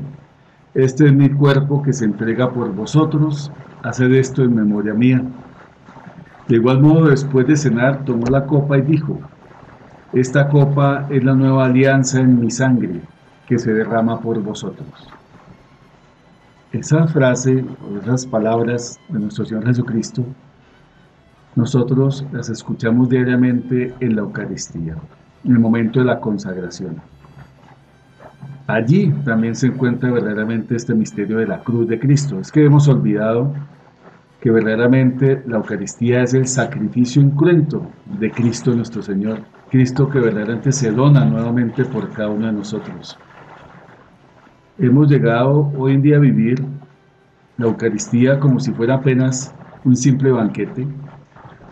este 0.74 1.08
es 1.08 1.14
mi 1.14 1.30
cuerpo 1.30 1.84
que 1.84 1.92
se 1.92 2.06
entrega 2.06 2.50
por 2.50 2.74
vosotros, 2.74 3.52
haced 3.84 4.12
esto 4.14 4.42
en 4.44 4.56
memoria 4.56 4.94
mía. 4.94 5.22
De 6.48 6.56
igual 6.56 6.82
modo, 6.82 7.10
después 7.10 7.46
de 7.46 7.58
cenar, 7.58 8.06
tomó 8.06 8.26
la 8.28 8.46
copa 8.46 8.78
y 8.78 8.84
dijo, 8.84 9.20
esta 10.14 10.48
copa 10.48 11.08
es 11.10 11.24
la 11.24 11.34
nueva 11.34 11.66
alianza 11.66 12.20
en 12.20 12.40
mi 12.40 12.52
sangre 12.52 13.02
que 13.48 13.58
se 13.58 13.74
derrama 13.74 14.20
por 14.22 14.40
vosotros. 14.42 14.88
Esa 16.72 17.08
frase 17.08 17.66
o 17.88 17.98
esas 17.98 18.26
palabras 18.26 19.00
de 19.10 19.20
nuestro 19.20 19.46
Señor 19.46 19.66
Jesucristo, 19.66 20.24
nosotros 21.56 22.26
las 22.32 22.50
escuchamos 22.50 23.10
diariamente 23.10 23.94
en 24.00 24.16
la 24.16 24.22
Eucaristía, 24.22 24.96
en 25.44 25.52
el 25.52 25.60
momento 25.60 26.00
de 26.00 26.06
la 26.06 26.20
consagración. 26.20 27.02
Allí 28.68 29.12
también 29.26 29.56
se 29.56 29.68
encuentra 29.68 30.12
verdaderamente 30.12 30.76
este 30.76 30.94
misterio 30.94 31.38
de 31.38 31.48
la 31.48 31.60
cruz 31.60 31.88
de 31.88 32.00
Cristo. 32.00 32.40
Es 32.40 32.52
que 32.52 32.64
hemos 32.64 32.88
olvidado 32.88 33.54
que 34.40 34.52
verdaderamente 34.52 35.44
la 35.48 35.58
Eucaristía 35.58 36.24
es 36.24 36.34
el 36.34 36.48
sacrificio 36.48 37.22
incruento 37.22 37.86
de 38.20 38.32
Cristo 38.32 38.74
nuestro 38.74 39.02
Señor. 39.02 39.40
Cristo 39.74 40.08
que 40.08 40.20
verdaderamente 40.20 40.72
se 40.72 40.92
dona 40.92 41.26
nuevamente 41.26 41.84
por 41.84 42.08
cada 42.12 42.30
uno 42.30 42.46
de 42.46 42.54
nosotros. 42.54 43.18
Hemos 44.78 45.10
llegado 45.10 45.72
hoy 45.76 45.96
en 45.96 46.04
día 46.04 46.18
a 46.18 46.20
vivir 46.20 46.64
la 47.58 47.66
Eucaristía 47.66 48.40
como 48.40 48.60
si 48.60 48.72
fuera 48.72 48.94
apenas 48.94 49.52
un 49.84 49.96
simple 49.96 50.32
banquete, 50.32 50.86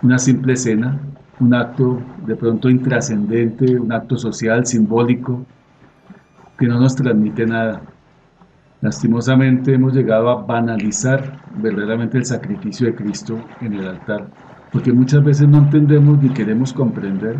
una 0.01 0.17
simple 0.17 0.55
cena, 0.55 0.99
un 1.39 1.53
acto 1.53 2.01
de 2.25 2.35
pronto 2.35 2.71
intrascendente, 2.71 3.77
un 3.77 3.91
acto 3.91 4.17
social, 4.17 4.65
simbólico, 4.65 5.45
que 6.57 6.65
no 6.65 6.79
nos 6.79 6.95
transmite 6.95 7.45
nada. 7.45 7.83
Lastimosamente 8.81 9.75
hemos 9.75 9.93
llegado 9.93 10.31
a 10.31 10.43
banalizar 10.43 11.39
verdaderamente 11.55 12.17
el 12.17 12.25
sacrificio 12.25 12.87
de 12.87 12.95
Cristo 12.95 13.37
en 13.61 13.73
el 13.73 13.87
altar, 13.87 14.25
porque 14.71 14.91
muchas 14.91 15.23
veces 15.23 15.47
no 15.47 15.59
entendemos 15.59 16.19
ni 16.19 16.29
queremos 16.29 16.73
comprender 16.73 17.37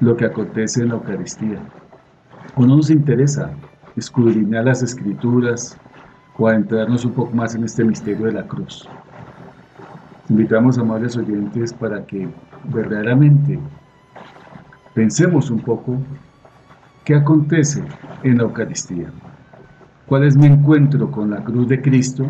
lo 0.00 0.16
que 0.16 0.24
acontece 0.24 0.82
en 0.82 0.88
la 0.88 0.94
Eucaristía. 0.94 1.58
O 2.56 2.66
no 2.66 2.76
nos 2.76 2.90
interesa 2.90 3.50
escudriñar 3.96 4.64
las 4.64 4.82
escrituras 4.82 5.76
o 6.36 6.48
adentrarnos 6.48 7.04
un 7.04 7.12
poco 7.12 7.34
más 7.34 7.54
en 7.54 7.64
este 7.64 7.84
misterio 7.84 8.26
de 8.26 8.32
la 8.32 8.46
cruz. 8.46 8.88
Invitamos 10.28 10.78
a 10.78 10.80
amables 10.80 11.16
oyentes 11.16 11.72
para 11.72 12.04
que 12.06 12.28
verdaderamente 12.64 13.58
pensemos 14.94 15.50
un 15.50 15.60
poco 15.60 15.98
qué 17.04 17.14
acontece 17.14 17.82
en 18.22 18.38
la 18.38 18.44
Eucaristía. 18.44 19.10
¿Cuál 20.06 20.24
es 20.24 20.36
mi 20.36 20.46
encuentro 20.46 21.10
con 21.10 21.30
la 21.30 21.44
cruz 21.44 21.68
de 21.68 21.80
Cristo 21.80 22.26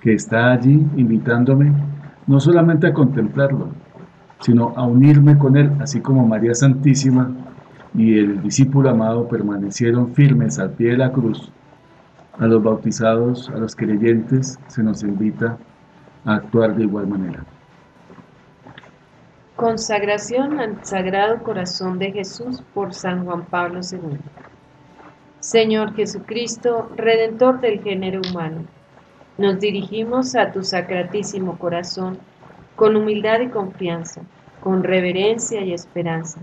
que 0.00 0.14
está 0.14 0.52
allí 0.52 0.86
invitándome 0.96 1.72
no 2.26 2.40
solamente 2.40 2.86
a 2.86 2.92
contemplarlo, 2.92 3.68
sino 4.44 4.74
a 4.76 4.84
unirme 4.84 5.38
con 5.38 5.56
Él, 5.56 5.72
así 5.80 6.02
como 6.02 6.26
María 6.26 6.54
Santísima 6.54 7.30
y 7.94 8.18
el 8.18 8.42
discípulo 8.42 8.90
amado 8.90 9.26
permanecieron 9.26 10.12
firmes 10.14 10.58
al 10.58 10.72
pie 10.72 10.90
de 10.90 10.98
la 10.98 11.10
cruz, 11.10 11.50
a 12.38 12.46
los 12.46 12.62
bautizados, 12.62 13.48
a 13.48 13.56
los 13.56 13.74
creyentes, 13.74 14.58
se 14.66 14.82
nos 14.82 15.02
invita 15.02 15.56
a 16.26 16.34
actuar 16.34 16.76
de 16.76 16.82
igual 16.82 17.06
manera. 17.06 17.42
Consagración 19.56 20.60
al 20.60 20.84
Sagrado 20.84 21.42
Corazón 21.42 21.98
de 21.98 22.12
Jesús 22.12 22.62
por 22.74 22.92
San 22.92 23.24
Juan 23.24 23.46
Pablo 23.46 23.80
II. 23.80 24.18
Señor 25.40 25.94
Jesucristo, 25.94 26.90
Redentor 26.96 27.62
del 27.62 27.80
género 27.80 28.20
humano, 28.30 28.64
nos 29.38 29.58
dirigimos 29.58 30.36
a 30.36 30.52
tu 30.52 30.62
sacratísimo 30.62 31.56
corazón 31.58 32.18
con 32.76 32.96
humildad 32.96 33.40
y 33.40 33.48
confianza, 33.48 34.22
con 34.60 34.82
reverencia 34.82 35.62
y 35.62 35.72
esperanza 35.72 36.40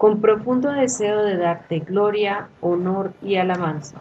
con 0.00 0.22
profundo 0.22 0.72
deseo 0.72 1.22
de 1.24 1.36
darte 1.36 1.80
gloria, 1.80 2.48
honor 2.62 3.12
y 3.20 3.36
alabanza. 3.36 3.98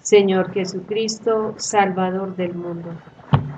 Señor 0.00 0.52
Jesucristo, 0.52 1.54
Salvador 1.56 2.34
del 2.34 2.54
mundo, 2.54 2.90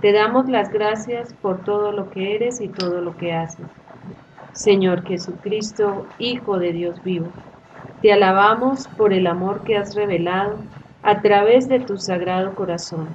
te 0.02 0.12
damos 0.12 0.50
las 0.50 0.70
gracias 0.70 1.32
por 1.32 1.64
todo 1.64 1.92
lo 1.92 2.10
que 2.10 2.34
eres 2.34 2.60
y 2.60 2.68
todo 2.68 3.00
lo 3.00 3.16
que 3.16 3.32
haces. 3.32 3.64
Señor 4.52 5.02
Jesucristo, 5.06 6.06
Hijo 6.18 6.58
de 6.58 6.74
Dios 6.74 7.02
vivo, 7.02 7.28
te 8.02 8.12
alabamos 8.12 8.86
por 8.88 9.14
el 9.14 9.26
amor 9.26 9.62
que 9.62 9.78
has 9.78 9.94
revelado 9.94 10.56
a 11.02 11.22
través 11.22 11.70
de 11.70 11.80
tu 11.80 11.96
sagrado 11.96 12.54
corazón, 12.54 13.08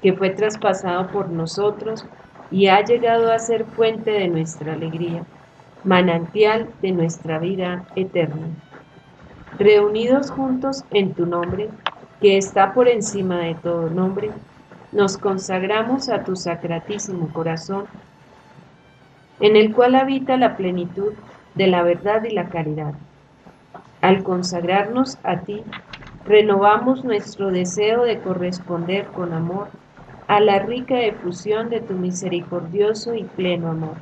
que 0.00 0.14
fue 0.14 0.30
traspasado 0.30 1.08
por 1.08 1.28
nosotros 1.28 2.06
y 2.50 2.66
ha 2.68 2.84
llegado 2.84 3.32
a 3.32 3.38
ser 3.38 3.64
fuente 3.64 4.10
de 4.10 4.28
nuestra 4.28 4.72
alegría 4.72 5.24
manantial 5.84 6.68
de 6.82 6.92
nuestra 6.92 7.38
vida 7.38 7.84
eterna. 7.96 8.48
Reunidos 9.58 10.30
juntos 10.30 10.84
en 10.90 11.14
tu 11.14 11.26
nombre, 11.26 11.70
que 12.20 12.36
está 12.36 12.74
por 12.74 12.88
encima 12.88 13.38
de 13.38 13.54
todo 13.54 13.88
nombre, 13.88 14.30
nos 14.92 15.16
consagramos 15.16 16.08
a 16.08 16.24
tu 16.24 16.36
sacratísimo 16.36 17.32
corazón, 17.32 17.86
en 19.40 19.56
el 19.56 19.74
cual 19.74 19.94
habita 19.94 20.36
la 20.36 20.56
plenitud 20.56 21.14
de 21.54 21.66
la 21.66 21.82
verdad 21.82 22.24
y 22.24 22.30
la 22.30 22.48
caridad. 22.48 22.94
Al 24.00 24.22
consagrarnos 24.22 25.18
a 25.22 25.40
ti, 25.40 25.62
renovamos 26.24 27.04
nuestro 27.04 27.50
deseo 27.50 28.04
de 28.04 28.18
corresponder 28.18 29.06
con 29.06 29.32
amor 29.32 29.68
a 30.30 30.38
la 30.38 30.60
rica 30.60 31.02
efusión 31.02 31.70
de 31.70 31.80
tu 31.80 31.94
misericordioso 31.94 33.14
y 33.16 33.24
pleno 33.24 33.68
amor 33.68 33.98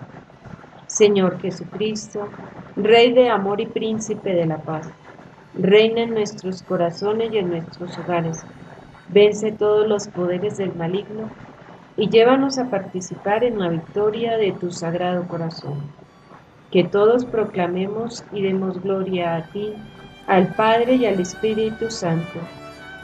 Señor 0.87 1.41
Jesucristo, 1.41 2.35
Rey 2.77 3.15
de 3.15 3.31
amor 3.31 3.63
y 3.63 3.67
príncipe 3.67 4.35
de 4.35 4.47
la 4.47 4.63
paz, 4.63 4.93
reina 5.55 6.03
en 6.03 6.13
nuestros 6.13 6.63
corazones 6.63 7.33
y 7.33 7.39
en 7.39 7.49
nuestros 7.49 7.99
hogares. 7.99 8.47
Vence 9.09 9.53
todos 9.53 9.89
los 9.89 10.09
poderes 10.09 10.59
del 10.59 10.75
maligno 10.75 11.31
y 11.97 12.11
llévanos 12.11 12.59
a 12.59 12.69
participar 12.69 13.45
en 13.45 13.59
la 13.59 13.71
victoria 13.71 14.37
de 14.37 14.53
tu 14.53 14.71
sagrado 14.71 15.27
corazón. 15.29 15.95
Que 16.71 16.85
todos 16.85 17.25
proclamemos 17.25 18.27
y 18.31 18.43
demos 18.43 18.83
gloria 18.83 19.37
a 19.37 19.51
ti, 19.51 19.73
al 20.27 20.55
Padre 20.57 20.97
y 20.97 21.07
al 21.07 21.21
Espíritu 21.21 21.91
Santo, 21.91 22.53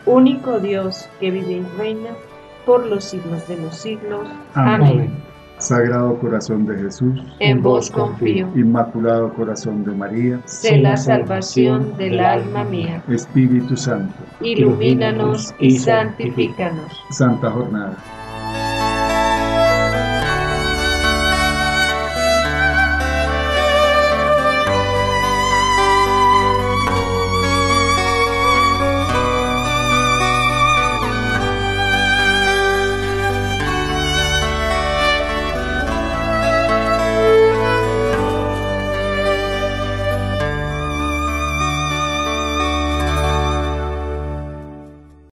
único 0.04 0.60
Dios 0.60 1.10
que 1.18 1.30
vive 1.30 1.54
y 1.54 1.62
reina 1.62 2.18
por 2.64 2.86
los 2.86 3.04
siglos 3.04 3.46
de 3.48 3.56
los 3.56 3.76
siglos. 3.76 4.28
Amén. 4.54 5.10
Sagrado 5.58 6.18
Corazón 6.18 6.66
de 6.66 6.76
Jesús, 6.76 7.20
en 7.38 7.62
vos 7.62 7.90
confío. 7.90 8.48
Inmaculado 8.56 9.32
Corazón 9.32 9.84
de 9.84 9.92
María, 9.92 10.40
sé 10.46 10.78
la 10.78 10.96
salvación 10.96 11.96
del 11.96 12.20
alma 12.20 12.64
mía. 12.64 13.02
Espíritu 13.08 13.76
Santo, 13.76 14.14
ilumínanos 14.40 15.54
y 15.58 15.78
santifícanos. 15.78 16.92
Santa 17.10 17.50
Jornada. 17.50 17.96